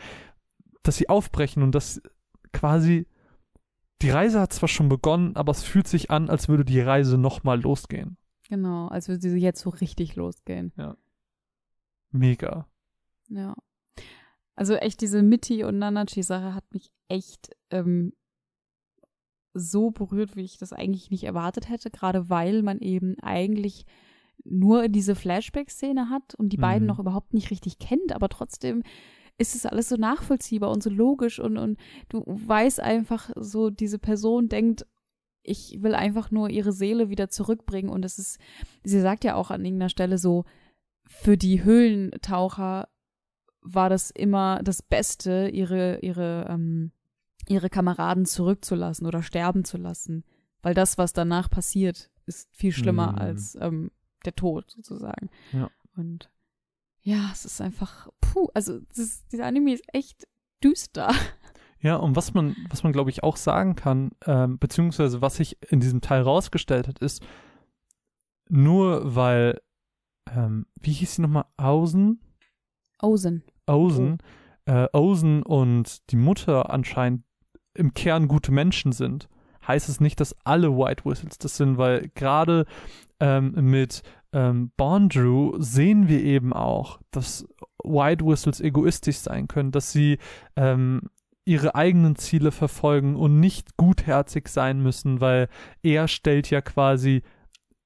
[0.84, 2.02] Dass sie aufbrechen und dass
[2.54, 3.06] quasi
[4.02, 7.18] die Reise hat zwar schon begonnen, aber es fühlt sich an, als würde die Reise
[7.18, 8.18] nochmal losgehen.
[8.50, 10.72] Genau, als würde sie jetzt so richtig losgehen.
[12.12, 12.68] Mega.
[13.30, 13.56] Ja.
[14.56, 18.14] Also echt, diese Mitty und Nanachi-Sache hat mich echt ähm,
[19.54, 23.86] so berührt, wie ich das eigentlich nicht erwartet hätte, gerade weil man eben eigentlich
[24.44, 26.88] nur diese Flashback-Szene hat und die beiden Mhm.
[26.88, 28.84] noch überhaupt nicht richtig kennt, aber trotzdem
[29.38, 31.78] ist es alles so nachvollziehbar und so logisch und, und
[32.10, 34.86] du weißt einfach so, diese Person denkt,
[35.44, 38.40] ich will einfach nur ihre Seele wieder zurückbringen und es ist,
[38.84, 40.46] sie sagt ja auch an irgendeiner Stelle so,
[41.08, 42.88] für die Höhlentaucher
[43.62, 46.92] war das immer das Beste, ihre, ihre, ähm,
[47.48, 50.24] ihre Kameraden zurückzulassen oder sterben zu lassen.
[50.62, 53.18] Weil das, was danach passiert, ist viel schlimmer Mhm.
[53.20, 53.92] als ähm,
[54.26, 55.30] der Tod sozusagen.
[55.52, 55.70] Ja.
[55.96, 56.32] Und
[57.06, 60.28] ja, es ist einfach, puh, also das dieser Anime ist echt
[60.64, 61.14] düster.
[61.80, 65.56] Ja, und was man, was man glaube ich auch sagen kann, ähm, beziehungsweise was sich
[65.70, 67.24] in diesem Teil rausgestellt hat, ist,
[68.50, 69.62] nur weil,
[70.36, 72.22] ähm, wie hieß sie nochmal, Ausen?
[73.00, 73.44] Ozen.
[73.68, 74.18] Ozen,
[74.66, 77.24] äh, Ozen und die Mutter anscheinend
[77.76, 79.30] im Kern gute Menschen sind,
[79.68, 82.66] heißt es nicht, dass alle White Whistles das sind, weil gerade
[83.20, 84.02] ähm, mit
[84.36, 87.48] ähm, Bondrew sehen wir eben auch, dass
[87.82, 90.18] White Whistles egoistisch sein können, dass sie
[90.58, 91.04] ähm,
[91.46, 95.48] ihre eigenen Ziele verfolgen und nicht gutherzig sein müssen, weil
[95.84, 97.24] er stellt ja quasi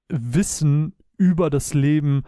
[0.09, 2.23] Wissen über das Leben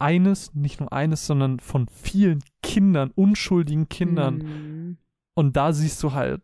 [0.00, 4.38] eines, nicht nur eines, sondern von vielen Kindern, unschuldigen Kindern.
[4.38, 4.98] Mhm.
[5.34, 6.42] Und da siehst du halt,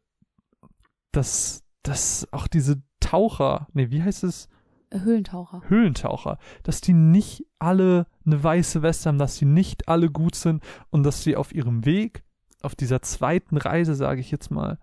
[1.10, 4.48] dass, dass auch diese Taucher, nee, wie heißt es?
[4.92, 5.62] Höhlentaucher.
[5.68, 10.62] Höhlentaucher, dass die nicht alle eine weiße Weste haben, dass sie nicht alle gut sind
[10.90, 12.22] und dass sie auf ihrem Weg,
[12.62, 14.78] auf dieser zweiten Reise, sage ich jetzt mal,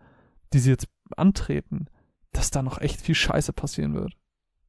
[0.54, 0.88] die sie jetzt
[1.18, 1.88] antreten,
[2.32, 4.14] dass da noch echt viel Scheiße passieren wird.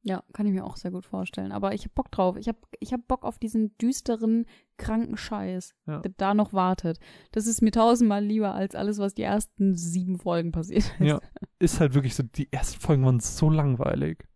[0.07, 1.51] Ja, kann ich mir auch sehr gut vorstellen.
[1.51, 2.37] Aber ich hab Bock drauf.
[2.37, 4.45] Ich hab, ich hab Bock auf diesen düsteren,
[4.77, 5.99] kranken Scheiß, Ja.
[6.01, 6.99] der da noch wartet.
[7.31, 11.07] Das ist mir tausendmal lieber als alles, was die ersten sieben Folgen passiert ist.
[11.07, 11.19] Ja.
[11.57, 14.27] Ist halt wirklich so, die ersten Folgen waren so langweilig.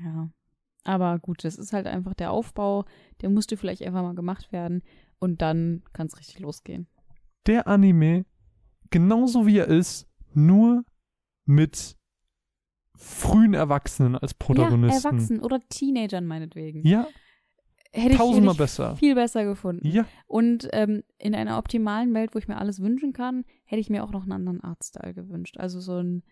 [0.00, 0.30] Ja.
[0.86, 2.84] Aber gut, das ist halt einfach der Aufbau,
[3.20, 4.82] der musste vielleicht einfach mal gemacht werden
[5.18, 6.86] und dann kann es richtig losgehen.
[7.46, 8.24] Der Anime,
[8.90, 10.84] genauso wie er ist, nur
[11.44, 11.96] mit
[12.94, 15.06] frühen Erwachsenen als Ja, Protagonisten.
[15.06, 16.86] Erwachsenen oder Teenagern meinetwegen.
[16.86, 17.06] Ja,
[17.92, 18.96] hätte ich, tausendmal hätte ich besser.
[18.96, 19.86] viel besser gefunden.
[19.86, 23.90] ja, Und ähm, in einer optimalen Welt, wo ich mir alles wünschen kann, hätte ich
[23.90, 25.58] mir auch noch einen anderen Artstyle gewünscht.
[25.58, 26.22] Also so ein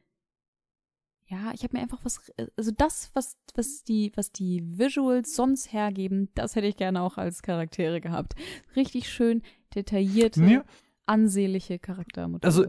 [1.35, 5.73] ja, ich habe mir einfach was, also das, was, was die, was die Visuals sonst
[5.73, 8.35] hergeben, das hätte ich gerne auch als Charaktere gehabt.
[8.77, 9.43] Richtig schön
[9.75, 10.65] detaillierte, Ja.
[11.07, 12.47] ansehnliche Charaktermotive.
[12.47, 12.65] Also,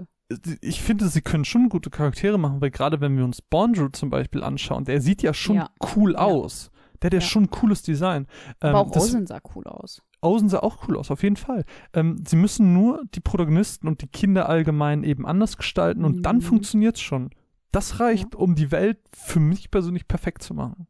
[0.62, 4.10] ich finde, sie können schon gute Charaktere machen, weil gerade wenn wir uns Bondrew zum
[4.10, 5.70] Beispiel anschauen, der sieht ja schon Ja.
[5.96, 6.20] cool Ja.
[6.20, 6.72] aus.
[7.02, 8.26] Der hat ja, schon ein cooles Design.
[8.60, 10.02] aber Ähm, auch Ozen sah cool aus.
[10.22, 11.64] Ozen sah auch cool aus, auf jeden Fall.
[11.94, 16.38] Ähm, sie müssen nur die Protagonisten und die Kinder allgemein eben anders gestalten und dann
[16.38, 16.42] Mhm.
[16.42, 17.30] funktioniert's schon.
[17.76, 20.88] Das reicht, um die Welt für mich persönlich perfekt zu machen.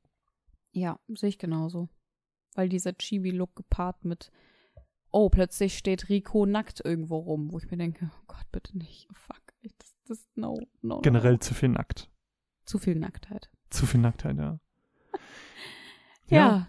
[0.72, 1.90] Ja, sehe ich genauso.
[2.54, 4.32] Weil dieser Chibi-Look gepaart mit,
[5.10, 9.08] oh, plötzlich steht Rico nackt irgendwo rum, wo ich mir denke, oh Gott, bitte nicht.
[9.10, 9.42] Oh, fuck.
[9.80, 11.02] Das, das, no, no, no.
[11.02, 12.08] Generell zu viel nackt.
[12.66, 13.50] Zu viel Nacktheit.
[13.72, 14.60] Zu viel Nacktheit, ja.
[16.28, 16.68] Ja.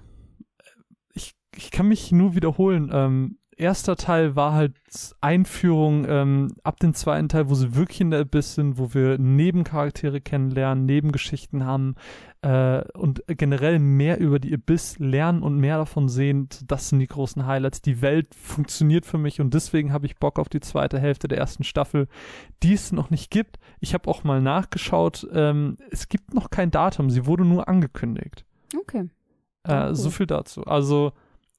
[1.13, 2.89] ich, ich kann mich nur wiederholen.
[2.91, 4.75] Ähm, erster Teil war halt
[5.21, 9.19] Einführung, ähm, ab dem zweiten Teil, wo sie wirklich in der Abyss sind, wo wir
[9.19, 11.95] Nebencharaktere kennenlernen, Nebengeschichten haben
[12.43, 16.49] äh, und generell mehr über die Abyss lernen und mehr davon sehen.
[16.67, 17.81] Das sind die großen Highlights.
[17.81, 21.39] Die Welt funktioniert für mich und deswegen habe ich Bock auf die zweite Hälfte der
[21.39, 22.09] ersten Staffel,
[22.63, 23.59] die es noch nicht gibt.
[23.81, 28.45] Ich habe auch mal nachgeschaut, ähm, es gibt noch kein Datum, sie wurde nur angekündigt.
[28.79, 29.09] Okay.
[29.65, 29.95] Äh, cool.
[29.95, 30.65] So viel dazu.
[30.65, 31.13] Also,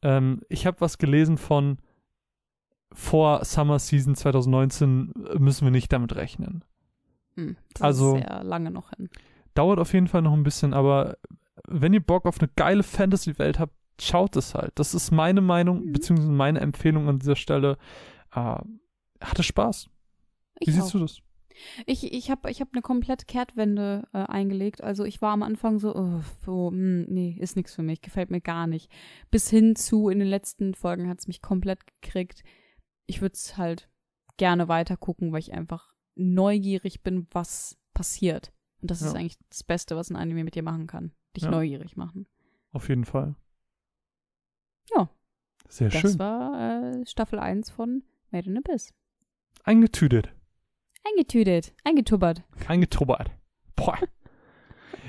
[0.04, 1.80] ähm, ich habe was gelesen von
[2.92, 6.64] vor Summer Season 2019 müssen wir nicht damit rechnen.
[7.36, 7.56] Hm.
[7.74, 9.10] Das Also- ist sehr lange noch hin.
[9.54, 11.18] Dauert auf jeden Fall noch ein bisschen, aber
[11.68, 14.72] wenn ihr Bock auf eine geile Fantasy-Welt habt, schaut es halt.
[14.76, 15.94] Das ist meine Meinung, Mhm.
[15.94, 17.78] beziehungsweise meine Empfehlung an dieser Stelle.
[18.36, 18.56] Äh,
[19.20, 19.90] hatte Spaß.
[20.60, 20.92] Wie Ich siehst auch.
[20.92, 21.20] du das?
[21.88, 24.84] Ich, ich habe ich hab eine komplette Kehrtwende äh, eingelegt.
[24.84, 28.30] Also ich war am Anfang so, oh, so hm, nee, ist nichts für mich, gefällt
[28.30, 28.92] mir gar nicht.
[29.32, 32.44] Bis hin zu, in den letzten Folgen hat es mich komplett gekriegt.
[33.08, 33.90] Ich würde es halt
[34.38, 38.54] gerne weiter gucken, weil ich einfach neugierig bin, was passiert.
[38.82, 39.20] Und das ist Ja.
[39.20, 41.12] eigentlich das Beste, was ein Anime mit dir machen kann.
[41.36, 41.50] Dich Ja.
[41.52, 42.28] neugierig machen.
[42.72, 43.36] Auf jeden Fall.
[44.96, 45.10] Ja.
[45.68, 46.20] Sehr Das schön.
[46.20, 48.94] war äh, Staffel 1 von Made in Abyss.
[49.64, 50.30] Eingetütet.
[51.04, 52.44] Eingetütet, eingetubbert.
[52.68, 53.32] Eingetubbert.
[53.76, 53.98] Boah.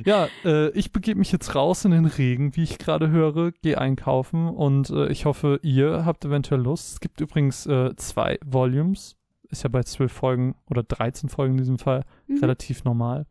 [0.05, 3.79] Ja, äh, ich begebe mich jetzt raus in den Regen, wie ich gerade höre, gehe
[3.79, 6.93] einkaufen und äh, ich hoffe, ihr habt eventuell Lust.
[6.95, 9.17] Es gibt übrigens äh, zwei Volumes.
[9.51, 12.39] Ist ja bei zwölf Folgen oder 13 Folgen in diesem Fall Mhm.
[12.41, 13.27] relativ normal.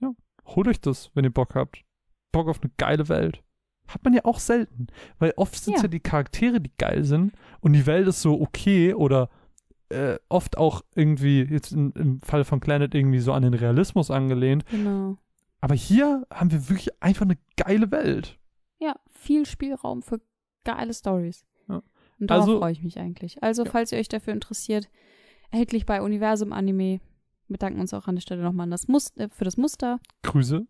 [0.00, 0.10] Ja,
[0.46, 1.82] holt euch das, wenn ihr Bock habt.
[2.32, 3.42] Bock auf eine geile Welt.
[3.88, 4.86] Hat man ja auch selten.
[5.18, 5.86] Weil oft sind es Ja.
[5.86, 5.88] ja.
[5.88, 9.28] die Charaktere, die geil sind und die Welt ist so okay oder
[9.88, 14.12] äh, oft auch irgendwie, jetzt in, im Fall von Planet irgendwie so an den Realismus
[14.12, 14.64] angelehnt.
[14.70, 15.16] Genau.
[15.60, 18.38] Aber hier haben wir wirklich einfach eine geile Welt.
[18.78, 20.20] Ja, viel Spielraum für
[20.64, 21.44] geile Stories.
[21.68, 21.82] Ja.
[22.18, 23.42] Und darauf Also- freue ich mich eigentlich.
[23.42, 23.70] Also, Ja.
[23.70, 24.88] falls ihr euch dafür interessiert,
[25.50, 27.00] erhältlich bei Universum Anime.
[27.48, 29.98] Wir danken uns auch an der Stelle nochmal an das Mus äh, für das Muster.
[30.22, 30.66] Grüße.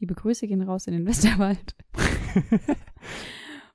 [0.00, 1.74] Liebe Grüße gehen raus in den Westerwald.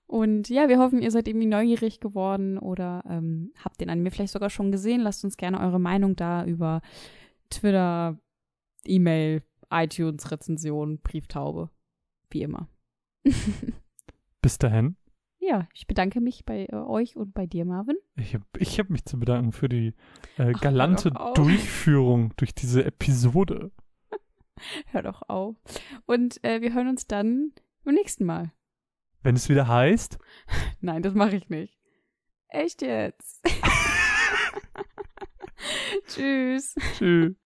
[0.05, 4.33] Und ja, wir hoffen, ihr seid irgendwie neugierig geworden oder ähm, habt den Anime vielleicht
[4.33, 5.01] sogar schon gesehen.
[5.01, 6.81] Lasst uns gerne eure Meinung da über
[7.49, 8.19] Twitter,
[8.85, 9.41] E-Mail,
[9.73, 11.69] iTunes, Rezension, Brieftaube.
[12.29, 12.69] Wie immer.
[14.41, 14.97] Bis dahin.
[15.39, 17.95] ja, ich bedanke mich bei äh, euch und bei dir, Marvin.
[18.15, 19.93] Ich habe ich hab mich zu bedanken für die
[20.37, 21.33] äh, Ach, galante auf.
[21.35, 23.71] Durchführung durch diese Episode.
[24.87, 25.55] Hör doch auf.
[26.05, 27.53] Und äh, wir hören uns dann
[27.83, 28.51] beim nächsten Mal.
[29.21, 30.17] Wenn es wieder heißt,
[30.81, 31.77] Nein, das mache ich nicht.
[32.49, 33.41] Echt jetzt?
[36.07, 36.75] Tschüss.
[36.97, 37.42] tschüss.